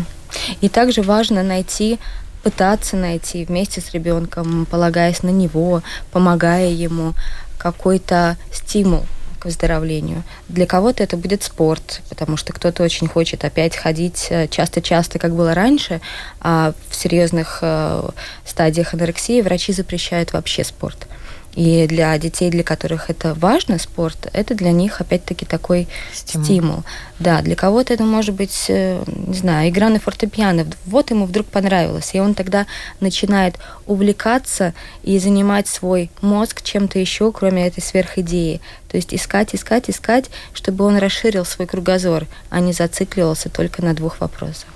И 0.62 0.70
также 0.70 1.02
важно 1.02 1.44
найти 1.44 2.00
пытаться 2.44 2.98
найти 2.98 3.46
вместе 3.46 3.82
с 3.82 3.92
ребенком, 3.92 4.66
полагаясь 4.70 5.24
на 5.24 5.30
него, 5.30 5.82
помогая 6.12 6.70
ему 6.70 7.14
какой-то 7.58 8.38
стимул 8.52 9.06
к 9.40 9.46
выздоровлению. 9.46 10.24
Для 10.50 10.66
кого-то 10.66 11.04
это 11.04 11.18
будет 11.18 11.44
спорт, 11.44 12.02
потому 12.10 12.38
что 12.38 12.54
кто-то 12.54 12.84
очень 12.84 13.08
хочет 13.08 13.46
опять 13.46 13.76
ходить 13.76 14.28
э, 14.30 14.48
часто-часто, 14.48 15.20
как 15.20 15.36
было 15.36 15.54
раньше, 15.54 16.02
а 16.40 16.74
в 16.90 16.96
серьезных 16.96 17.60
э, 17.62 18.10
стадиях 18.46 18.94
анорексии 18.94 19.42
врачи 19.42 19.74
запрещают 19.74 20.34
вообще 20.34 20.64
спорт. 20.64 21.08
И 21.56 21.86
для 21.88 22.18
детей, 22.18 22.50
для 22.50 22.64
которых 22.64 23.10
это 23.10 23.34
важно, 23.36 23.78
спорт, 23.78 24.30
это 24.34 24.56
для 24.56 24.72
них 24.72 25.02
опять-таки 25.02 25.46
такой 25.46 25.88
стимул. 26.12 26.46
стимул. 26.46 26.84
Да, 27.20 27.42
для 27.42 27.56
кого-то 27.56 27.94
это 27.94 28.04
может 28.04 28.34
быть, 28.34 28.66
э, 28.70 29.04
не 29.08 29.36
знаю, 29.36 29.70
игра 29.70 29.90
на 29.90 30.00
фортепиано. 30.00 30.66
Вот 30.86 31.12
ему 31.12 31.26
вдруг 31.26 31.46
понравилось, 31.46 32.12
и 32.14 32.20
он 32.20 32.34
тогда 32.34 32.66
начинает 33.00 33.56
увлекаться 33.86 34.74
и 35.04 35.20
занимать 35.20 35.68
свой 35.68 36.10
мозг 36.22 36.64
чем-то 36.64 36.98
еще, 36.98 37.32
кроме 37.32 37.68
этой 37.68 37.82
сверхидеи. 37.82 38.60
То 38.90 38.98
есть 38.98 39.14
искать, 39.14 39.54
искать, 39.54 39.90
искать, 39.90 40.30
чтобы 40.54 40.86
он 40.86 40.98
расширил 40.98 41.46
свой 41.46 41.68
кругозор, 41.68 42.26
а 42.50 42.60
не 42.60 42.74
зацикливался 42.74 43.50
только 43.50 43.84
на 43.84 43.94
двух 43.94 44.22
вопросах. 44.22 44.68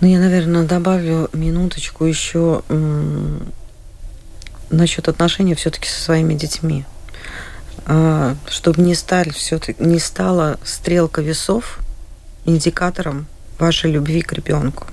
Ну, 0.00 0.08
я, 0.08 0.18
наверное, 0.18 0.64
добавлю 0.64 1.28
минуточку 1.32 2.04
еще 2.04 2.62
насчет 4.72 5.08
отношений 5.08 5.54
все-таки 5.54 5.88
со 5.88 6.00
своими 6.00 6.34
детьми. 6.34 6.84
А, 7.86 8.36
чтобы 8.48 8.82
не, 8.82 8.94
стали, 8.94 9.30
все 9.30 9.60
не 9.78 9.98
стала 9.98 10.58
стрелка 10.64 11.20
весов 11.20 11.78
индикатором 12.44 13.26
вашей 13.58 13.90
любви 13.90 14.22
к 14.22 14.32
ребенку. 14.32 14.86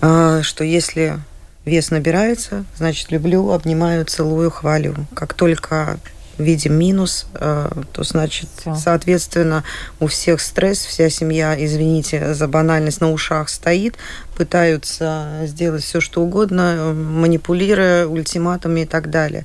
А, 0.00 0.42
что 0.42 0.64
если 0.64 1.18
вес 1.64 1.90
набирается, 1.90 2.64
значит, 2.76 3.10
люблю, 3.10 3.50
обнимаю, 3.50 4.04
целую, 4.04 4.50
хвалю. 4.50 4.94
Как 5.14 5.34
только 5.34 5.98
видим 6.42 6.74
минус, 6.74 7.26
э, 7.34 7.68
то 7.92 8.02
значит, 8.02 8.48
Все. 8.60 8.74
соответственно, 8.74 9.64
у 10.00 10.06
всех 10.06 10.40
стресс, 10.40 10.78
вся 10.78 11.10
семья, 11.10 11.54
извините 11.58 12.34
за 12.34 12.48
банальность, 12.48 13.00
на 13.00 13.10
ушах 13.10 13.48
стоит, 13.48 13.96
пытаются 14.36 15.42
сделать 15.44 15.82
все, 15.82 16.00
что 16.00 16.22
угодно, 16.22 16.92
манипулируя 16.94 18.06
ультиматумами 18.06 18.80
и 18.80 18.86
так 18.86 19.10
далее 19.10 19.44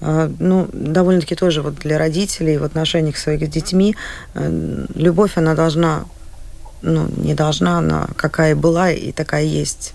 э, 0.00 0.30
ну, 0.38 0.68
довольно-таки 0.72 1.34
тоже 1.34 1.62
вот 1.62 1.76
для 1.76 1.98
родителей 1.98 2.58
в 2.58 2.64
отношениях 2.64 3.16
своих 3.16 3.42
с 3.42 3.48
детьми 3.48 3.96
э, 4.34 4.86
любовь, 4.94 5.32
она 5.36 5.54
должна 5.54 6.04
ну, 6.82 7.08
не 7.16 7.34
должна, 7.34 7.78
она 7.78 8.08
какая 8.16 8.54
была 8.54 8.90
и 8.90 9.12
такая 9.12 9.44
есть. 9.44 9.94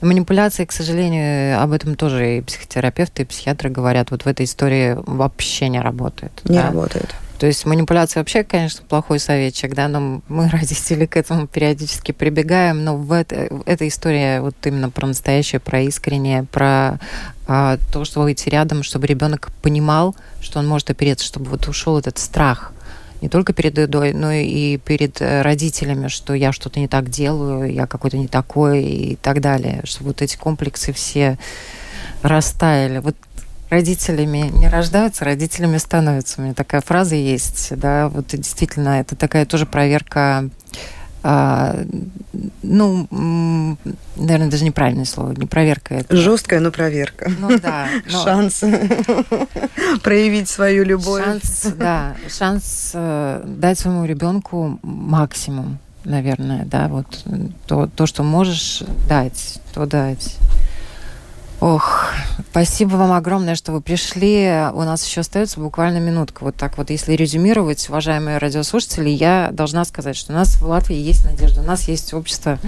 Манипуляции, 0.00 0.64
к 0.64 0.72
сожалению, 0.72 1.60
об 1.62 1.72
этом 1.72 1.96
тоже 1.96 2.38
и 2.38 2.40
психотерапевты, 2.40 3.22
и 3.22 3.24
психиатры 3.26 3.70
говорят, 3.70 4.10
вот 4.10 4.24
в 4.24 4.26
этой 4.26 4.46
истории 4.46 4.96
вообще 5.06 5.68
не 5.68 5.80
работает. 5.80 6.32
Не 6.44 6.58
да? 6.58 6.68
работает. 6.68 7.14
То 7.40 7.46
есть 7.46 7.64
манипуляция 7.64 8.20
вообще, 8.20 8.44
конечно, 8.44 8.84
плохой 8.86 9.18
советчик, 9.18 9.74
да, 9.74 9.88
но 9.88 10.20
мы, 10.28 10.48
родители, 10.52 11.06
к 11.06 11.16
этому 11.16 11.46
периодически 11.46 12.12
прибегаем, 12.12 12.84
но 12.84 12.96
в 12.96 13.12
это, 13.12 13.48
эта 13.64 13.88
история 13.88 14.42
вот 14.42 14.54
именно 14.64 14.90
про 14.90 15.06
настоящее, 15.06 15.58
про 15.58 15.80
искреннее, 15.80 16.44
про 16.44 17.00
а, 17.48 17.78
то, 17.92 18.04
что 18.04 18.20
вы 18.20 18.32
идти 18.32 18.50
рядом, 18.50 18.82
чтобы 18.82 19.06
ребенок 19.06 19.50
понимал, 19.62 20.14
что 20.42 20.58
он 20.58 20.68
может 20.68 20.90
опереться, 20.90 21.24
чтобы 21.24 21.46
вот 21.46 21.66
ушел 21.66 21.98
этот 21.98 22.18
страх 22.18 22.74
не 23.20 23.28
только 23.28 23.52
перед 23.52 23.76
едой, 23.78 24.12
но 24.12 24.32
и 24.32 24.78
перед 24.78 25.20
э, 25.20 25.42
родителями, 25.42 26.08
что 26.08 26.34
я 26.34 26.52
что-то 26.52 26.80
не 26.80 26.88
так 26.88 27.10
делаю, 27.10 27.72
я 27.72 27.86
какой-то 27.86 28.16
не 28.16 28.28
такой 28.28 28.82
и 28.82 29.16
так 29.16 29.40
далее. 29.40 29.82
Что 29.84 30.04
вот 30.04 30.22
эти 30.22 30.36
комплексы 30.36 30.92
все 30.92 31.38
растаяли. 32.22 32.98
Вот 32.98 33.16
родителями 33.70 34.50
не 34.52 34.68
рождаются, 34.68 35.24
родителями 35.24 35.78
становятся. 35.78 36.40
У 36.40 36.44
меня 36.44 36.54
такая 36.54 36.80
фраза 36.80 37.14
есть, 37.14 37.76
да, 37.76 38.08
вот 38.08 38.28
действительно, 38.28 39.00
это 39.00 39.16
такая 39.16 39.46
тоже 39.46 39.66
проверка 39.66 40.48
а, 41.22 41.76
ну, 42.62 43.06
наверное, 44.16 44.50
даже 44.50 44.64
неправильное 44.64 45.04
слово, 45.04 45.32
не 45.32 45.46
проверка. 45.46 45.94
Это. 45.94 46.16
Жесткая, 46.16 46.60
но 46.60 46.70
проверка. 46.70 47.30
Ну 47.38 47.58
да. 47.62 47.88
Но... 48.10 48.24
Шанс 48.24 48.64
проявить 50.02 50.48
свою 50.48 50.84
любовь. 50.84 51.24
Шанс, 51.24 51.66
да, 51.76 52.16
шанс 52.28 52.92
э, 52.94 53.42
дать 53.44 53.78
своему 53.78 54.04
ребенку 54.04 54.78
максимум, 54.82 55.78
наверное, 56.04 56.64
да, 56.64 56.88
вот 56.88 57.24
то, 57.66 57.86
то, 57.86 58.06
что 58.06 58.22
можешь 58.22 58.82
дать, 59.08 59.60
то 59.74 59.86
дать. 59.86 60.38
Ох, 61.60 62.14
спасибо 62.50 62.96
вам 62.96 63.12
огромное, 63.12 63.54
что 63.54 63.72
вы 63.72 63.82
пришли. 63.82 64.50
У 64.72 64.80
нас 64.80 65.06
еще 65.06 65.20
остается 65.20 65.60
буквально 65.60 65.98
минутка. 65.98 66.42
Вот 66.42 66.56
так 66.56 66.78
вот, 66.78 66.88
если 66.88 67.12
резюмировать, 67.12 67.86
уважаемые 67.90 68.38
радиослушатели, 68.38 69.10
я 69.10 69.50
должна 69.52 69.84
сказать, 69.84 70.16
что 70.16 70.32
у 70.32 70.36
нас 70.36 70.56
в 70.56 70.66
Латвии 70.66 70.96
есть 70.96 71.26
надежда. 71.26 71.60
У 71.60 71.64
нас 71.64 71.86
есть 71.86 72.14
общество, 72.14 72.58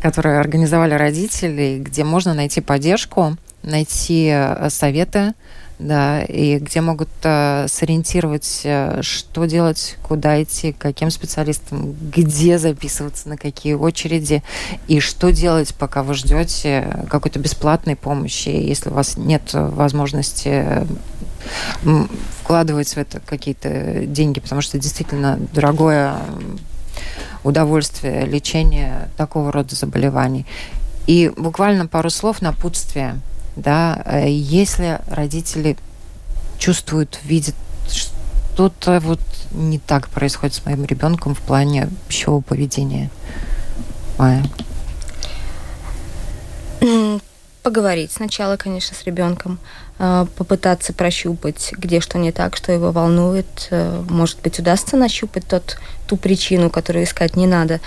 которое 0.00 0.40
организовали 0.40 0.94
родители, 0.94 1.78
где 1.78 2.04
можно 2.04 2.32
найти 2.32 2.62
поддержку, 2.62 3.36
найти 3.62 4.30
э, 4.32 4.70
советы, 4.70 5.34
да, 5.78 6.22
и 6.22 6.58
где 6.58 6.80
могут 6.80 7.08
э, 7.22 7.66
сориентировать, 7.68 8.62
э, 8.64 9.00
что 9.02 9.44
делать, 9.44 9.96
куда 10.02 10.42
идти, 10.42 10.72
каким 10.72 11.10
специалистам, 11.10 11.94
где 12.14 12.58
записываться, 12.58 13.28
на 13.28 13.36
какие 13.36 13.74
очереди, 13.74 14.42
и 14.88 15.00
что 15.00 15.30
делать, 15.30 15.74
пока 15.74 16.02
вы 16.02 16.14
ждете 16.14 17.04
какой-то 17.08 17.38
бесплатной 17.38 17.96
помощи, 17.96 18.48
если 18.48 18.90
у 18.90 18.94
вас 18.94 19.16
нет 19.16 19.50
возможности 19.52 20.86
вкладывать 22.42 22.88
в 22.88 22.96
это 22.96 23.20
какие-то 23.20 24.04
деньги, 24.06 24.40
потому 24.40 24.60
что 24.60 24.78
действительно 24.78 25.38
дорогое 25.52 26.16
удовольствие 27.44 28.26
лечения 28.26 29.08
такого 29.16 29.52
рода 29.52 29.74
заболеваний. 29.74 30.44
И 31.06 31.32
буквально 31.36 31.86
пару 31.86 32.10
слов 32.10 32.42
напутствия 32.42 33.20
да, 33.58 34.02
э, 34.04 34.28
если 34.28 35.00
родители 35.06 35.76
чувствуют, 36.58 37.20
видят, 37.24 37.54
что-то 37.88 39.00
вот 39.00 39.20
не 39.52 39.78
так 39.78 40.08
происходит 40.08 40.54
с 40.54 40.64
моим 40.64 40.84
ребенком 40.84 41.34
в 41.34 41.40
плане 41.40 41.88
пищевого 42.08 42.40
поведения. 42.40 43.10
Майя. 44.18 44.44
Поговорить 47.62 48.12
сначала, 48.12 48.56
конечно, 48.56 48.96
с 48.96 49.04
ребенком, 49.04 49.58
э, 49.98 50.26
попытаться 50.36 50.92
прощупать, 50.92 51.72
где 51.72 52.00
что 52.00 52.18
не 52.18 52.32
так, 52.32 52.56
что 52.56 52.72
его 52.72 52.92
волнует. 52.92 53.68
Э, 53.70 54.02
может 54.08 54.40
быть, 54.40 54.58
удастся 54.58 54.96
нащупать 54.96 55.46
тот, 55.46 55.78
ту 56.06 56.16
причину, 56.16 56.70
которую 56.70 57.04
искать 57.04 57.36
не 57.36 57.46
надо. 57.46 57.80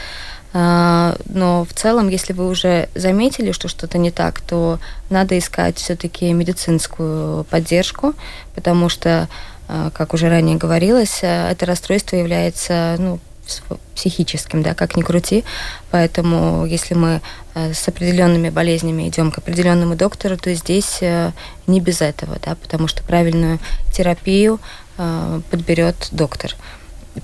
А, 0.53 1.15
но 1.25 1.63
в 1.63 1.73
целом, 1.73 2.09
если 2.09 2.33
вы 2.33 2.49
уже 2.49 2.89
заметили, 2.93 3.53
что 3.53 3.69
что-то 3.69 3.97
не 3.97 4.11
так, 4.11 4.41
то 4.41 4.79
надо 5.09 5.39
искать 5.39 5.77
все-таки 5.77 6.33
медицинскую 6.33 7.45
поддержку, 7.45 8.13
потому 8.53 8.89
что, 8.89 9.29
как 9.67 10.13
уже 10.13 10.27
ранее 10.27 10.57
говорилось, 10.57 11.19
это 11.21 11.65
расстройство 11.65 12.17
является 12.17 12.97
ну, 12.99 13.19
психическим, 13.95 14.63
да, 14.63 14.73
как 14.73 14.95
ни 14.95 15.01
крути. 15.01 15.43
Поэтому, 15.91 16.65
если 16.65 16.93
мы 16.93 17.21
с 17.55 17.87
определенными 17.87 18.49
болезнями 18.49 19.07
идем 19.07 19.31
к 19.31 19.37
определенному 19.39 19.95
доктору, 19.95 20.37
то 20.37 20.53
здесь 20.53 21.01
не 21.67 21.79
без 21.79 22.01
этого, 22.01 22.37
да, 22.45 22.55
потому 22.55 22.87
что 22.87 23.03
правильную 23.03 23.59
терапию 23.93 24.59
подберет 25.49 26.09
доктор. 26.11 26.55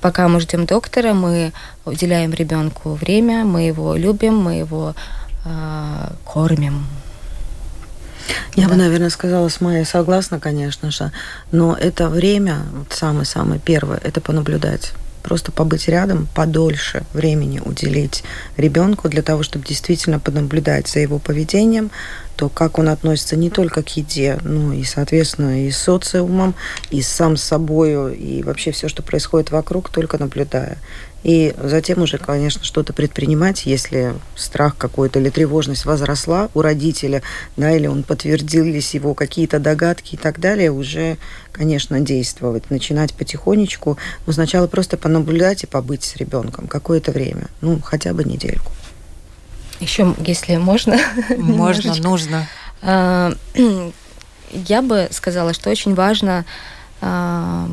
Пока 0.02 0.28
мы 0.28 0.42
ждем 0.42 0.66
доктора, 0.66 1.14
мы 1.14 1.54
уделяем 1.86 2.34
ребенку 2.34 2.94
время, 2.96 3.46
мы 3.46 3.62
его 3.62 3.96
любим, 3.96 4.36
мы 4.38 4.56
его 4.56 4.96
э, 5.46 6.10
кормим. 6.26 6.86
Я 8.56 8.66
да. 8.66 8.72
бы, 8.72 8.76
наверное, 8.76 9.10
сказала 9.10 9.48
с 9.48 9.62
Майей 9.62 9.86
согласна, 9.86 10.40
конечно 10.42 10.92
же, 10.92 11.14
но 11.52 11.74
это 11.74 12.10
время, 12.10 12.64
вот 12.74 12.92
самое-самое 12.92 13.62
первое, 13.62 14.00
это 14.04 14.20
понаблюдать 14.20 14.92
просто 15.24 15.52
побыть 15.52 15.88
рядом, 15.88 16.28
подольше 16.34 17.04
времени 17.14 17.62
уделить 17.64 18.24
ребенку 18.56 19.10
для 19.10 19.22
того, 19.22 19.44
чтобы 19.44 19.66
действительно 19.66 20.20
понаблюдать 20.20 20.88
за 20.88 21.00
его 21.00 21.20
поведением, 21.20 21.92
то 22.36 22.50
как 22.50 22.78
он 22.78 22.88
относится 22.90 23.36
не 23.36 23.50
только 23.50 23.82
к 23.82 23.90
еде, 23.98 24.38
но 24.44 24.72
и, 24.72 24.84
соответственно, 24.84 25.66
и 25.66 25.72
с 25.72 25.78
социумом, 25.78 26.54
и 26.92 27.02
сам 27.02 27.36
с 27.36 27.44
собой, 27.44 28.16
и 28.16 28.44
вообще 28.44 28.72
все, 28.72 28.88
что 28.88 29.02
происходит 29.02 29.52
вокруг, 29.52 29.90
только 29.90 30.20
наблюдая. 30.20 30.78
И 31.24 31.54
затем 31.62 32.02
уже, 32.02 32.18
конечно, 32.18 32.64
что-то 32.64 32.94
предпринимать, 32.94 33.66
если 33.66 34.14
страх 34.36 34.78
какой-то 34.78 35.20
или 35.20 35.30
тревожность 35.30 35.86
возросла 35.86 36.50
у 36.54 36.62
родителя, 36.62 37.22
да, 37.58 37.76
или 37.76 37.88
он 37.88 38.04
подтвердились 38.04 38.94
его 38.94 39.14
какие-то 39.14 39.60
догадки 39.60 40.16
и 40.16 40.18
так 40.18 40.40
далее, 40.40 40.72
уже, 40.72 41.18
конечно, 41.52 42.00
действовать, 42.00 42.70
начинать 42.70 43.14
потихонечку, 43.14 43.98
но 44.26 44.34
сначала 44.34 44.68
просто 44.68 44.96
понаблюдать 44.96 45.64
и 45.64 45.68
побыть 45.68 46.04
с 46.04 46.16
ребенком 46.16 46.68
какое-то 46.68 47.12
время, 47.12 47.48
ну, 47.62 47.82
хотя 47.84 48.14
бы 48.14 48.24
недельку. 48.24 48.72
Еще, 49.80 50.16
если 50.20 50.56
можно. 50.58 50.98
Можно, 51.38 51.96
нужно. 51.96 52.48
А, 52.82 53.34
я 54.52 54.82
бы 54.82 55.08
сказала, 55.12 55.54
что 55.54 55.70
очень 55.70 55.94
важно 55.94 56.46
а, 57.02 57.70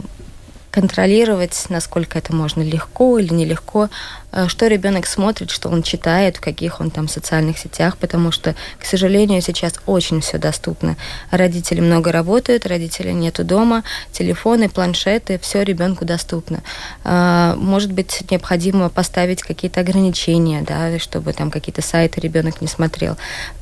контролировать, 0.75 1.67
насколько 1.69 2.19
это 2.19 2.35
можно 2.35 2.61
легко 2.61 3.21
или 3.21 3.33
нелегко, 3.33 3.91
э, 4.33 4.49
что 4.49 4.67
ребенок 4.67 5.07
смотрит, 5.07 5.53
что 5.53 5.69
он 5.69 5.85
читает, 5.85 6.39
в 6.39 6.41
каких 6.41 6.81
он 6.81 6.91
там 6.91 7.07
социальных 7.07 7.59
сетях, 7.59 7.97
потому 7.97 8.33
что, 8.33 8.57
к 8.81 8.85
сожалению, 8.85 9.41
сейчас 9.41 9.75
очень 9.87 10.21
все 10.21 10.37
доступно. 10.37 10.97
Родители 11.31 11.81
много 11.81 12.11
работают, 12.11 12.67
родителей 12.67 13.13
нету 13.13 13.45
дома, 13.45 13.85
телефоны, 14.11 14.69
планшеты, 14.69 15.39
все 15.39 15.63
ребенку 15.63 16.05
доступно. 16.05 16.61
А, 17.05 17.55
может 17.55 17.93
быть, 17.93 18.25
необходимо 18.29 18.89
поставить 18.89 19.45
какие-то 19.45 19.79
ограничения, 19.79 20.63
да, 20.63 20.99
чтобы 20.99 21.33
там 21.35 21.53
какие-то 21.53 21.83
сайты 21.83 22.21
ребенок 22.21 22.61
не 22.61 22.67
смотрел. 22.67 23.17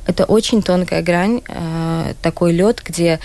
Это 0.07 0.25
очень 0.25 0.63
тонкая 0.63 1.03
грань, 1.03 1.41
э, 1.47 2.13
такой 2.23 2.53
лед, 2.53 2.81
где 2.83 3.19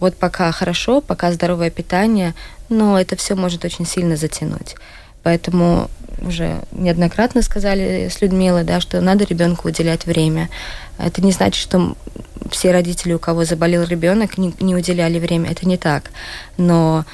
вот 0.00 0.16
пока 0.16 0.50
хорошо, 0.52 1.00
пока 1.00 1.32
здоровое 1.32 1.70
питание, 1.70 2.34
но 2.68 3.00
это 3.00 3.16
все 3.16 3.34
может 3.34 3.64
очень 3.64 3.86
сильно 3.86 4.16
затянуть. 4.16 4.76
Поэтому 5.22 5.90
уже 6.20 6.62
неоднократно 6.72 7.42
сказали 7.42 8.08
с 8.08 8.20
Людмилой, 8.20 8.64
да, 8.64 8.80
что 8.80 9.00
надо 9.00 9.24
ребенку 9.24 9.68
уделять 9.68 10.06
время. 10.06 10.48
Это 10.98 11.22
не 11.22 11.32
значит, 11.32 11.60
что 11.60 11.96
все 12.50 12.72
родители, 12.72 13.14
у 13.14 13.18
кого 13.18 13.44
заболел 13.44 13.84
ребенок, 13.84 14.38
не, 14.38 14.54
не 14.60 14.74
уделяли 14.74 15.18
время. 15.18 15.50
Это 15.50 15.66
не 15.66 15.76
так. 15.76 16.10
Но, 16.56 17.04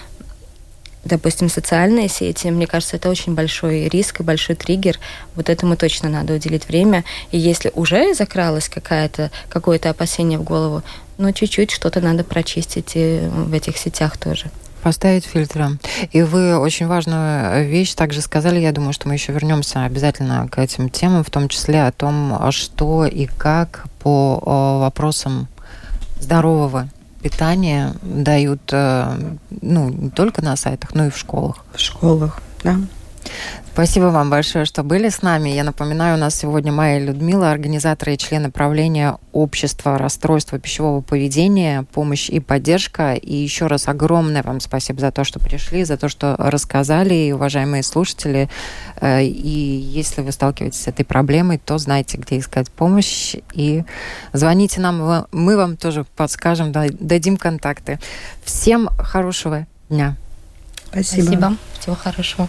допустим, 1.05 1.49
социальные 1.49 2.09
сети, 2.09 2.49
мне 2.49 2.67
кажется, 2.67 2.97
это 2.97 3.09
очень 3.09 3.35
большой 3.35 3.89
риск 3.89 4.21
и 4.21 4.25
большой 4.25 4.57
триггер. 4.57 4.99
Вот 5.37 5.49
этому 5.49 5.77
точно 5.77 6.09
надо 6.09 6.35
уделить 6.35 6.69
время. 6.69 7.05
И 7.31 7.39
если 7.39 7.71
уже 7.75 8.15
закралось 8.15 8.69
какая-то, 8.69 9.31
какое-то 9.49 9.91
опасение 9.91 10.39
в 10.39 10.43
голову, 10.43 10.83
ну, 11.17 11.33
чуть-чуть 11.33 11.71
что-то 11.71 12.01
надо 12.01 12.25
прочистить 12.25 12.93
и 12.95 13.21
в 13.31 13.53
этих 13.53 13.77
сетях 13.79 14.19
тоже. 14.19 14.51
Поставить 14.83 15.25
фильтры. 15.25 15.79
И 16.13 16.23
вы 16.23 16.59
очень 16.59 16.87
важную 16.87 17.69
вещь 17.69 17.95
также 17.95 18.21
сказали, 18.21 18.61
я 18.61 18.73
думаю, 18.73 18.93
что 18.93 19.09
мы 19.09 19.15
еще 19.15 19.33
вернемся 19.33 19.85
обязательно 19.85 20.49
к 20.49 20.59
этим 20.59 20.89
темам, 20.89 21.23
в 21.23 21.31
том 21.31 21.49
числе 21.49 21.85
о 21.87 21.93
том, 21.93 22.51
что 22.51 23.05
и 23.05 23.27
как 23.27 23.87
по 24.03 24.81
вопросам 24.81 25.49
здорового 26.21 26.89
питания 27.23 27.95
дают, 28.03 28.61
э, 28.73 29.37
ну, 29.61 29.91
не 29.91 30.11
только 30.11 30.43
на 30.43 30.57
сайтах, 30.57 30.95
но 30.95 31.07
и 31.07 31.11
в 31.11 31.17
школах. 31.19 31.65
В 31.75 31.79
школах, 31.81 32.41
да. 32.65 32.77
Спасибо 33.73 34.07
вам 34.07 34.31
большое, 34.31 34.65
что 34.65 34.83
были 34.83 35.09
с 35.09 35.23
нами. 35.23 35.51
Я 35.51 35.65
напоминаю, 35.65 36.17
у 36.17 36.21
нас 36.21 36.35
сегодня 36.35 36.73
Майя 36.73 36.99
Людмила, 36.99 37.51
организаторы 37.51 38.15
и 38.15 38.19
члены 38.19 38.51
правления 38.51 39.17
общества 39.33 39.97
расстройства 39.97 40.59
пищевого 40.59 41.01
поведения, 41.01 41.87
помощь 41.93 42.29
и 42.29 42.41
поддержка. 42.41 43.15
И 43.15 43.35
еще 43.35 43.69
раз 43.69 43.89
огромное 43.89 44.43
вам 44.43 44.61
спасибо 44.61 45.01
за 45.01 45.13
то, 45.13 45.25
что 45.25 45.39
пришли, 45.39 45.85
за 45.85 45.97
то, 45.97 46.09
что 46.09 46.35
рассказали, 46.37 47.15
и, 47.15 47.33
уважаемые 47.33 47.83
слушатели. 47.83 48.51
Э, 49.01 49.23
и 49.23 49.29
если 49.29 50.21
вы 50.23 50.33
сталкиваетесь 50.33 50.81
с 50.81 50.89
этой 50.89 51.05
проблемой, 51.05 51.59
то 51.59 51.79
знайте, 51.79 52.19
где 52.19 52.39
искать 52.39 52.71
помощь. 52.71 53.37
И 53.55 53.85
звоните 54.33 54.81
нам, 54.81 55.27
мы 55.31 55.57
вам 55.57 55.77
тоже 55.77 56.05
подскажем, 56.17 56.73
дадим 56.73 57.37
контакты. 57.37 58.01
Всем 58.45 58.89
хорошего 58.99 59.67
дня. 59.89 60.17
Спасибо. 60.91 61.23
Спасибо. 61.23 61.57
Всего 61.79 61.95
хорошего. 61.95 62.49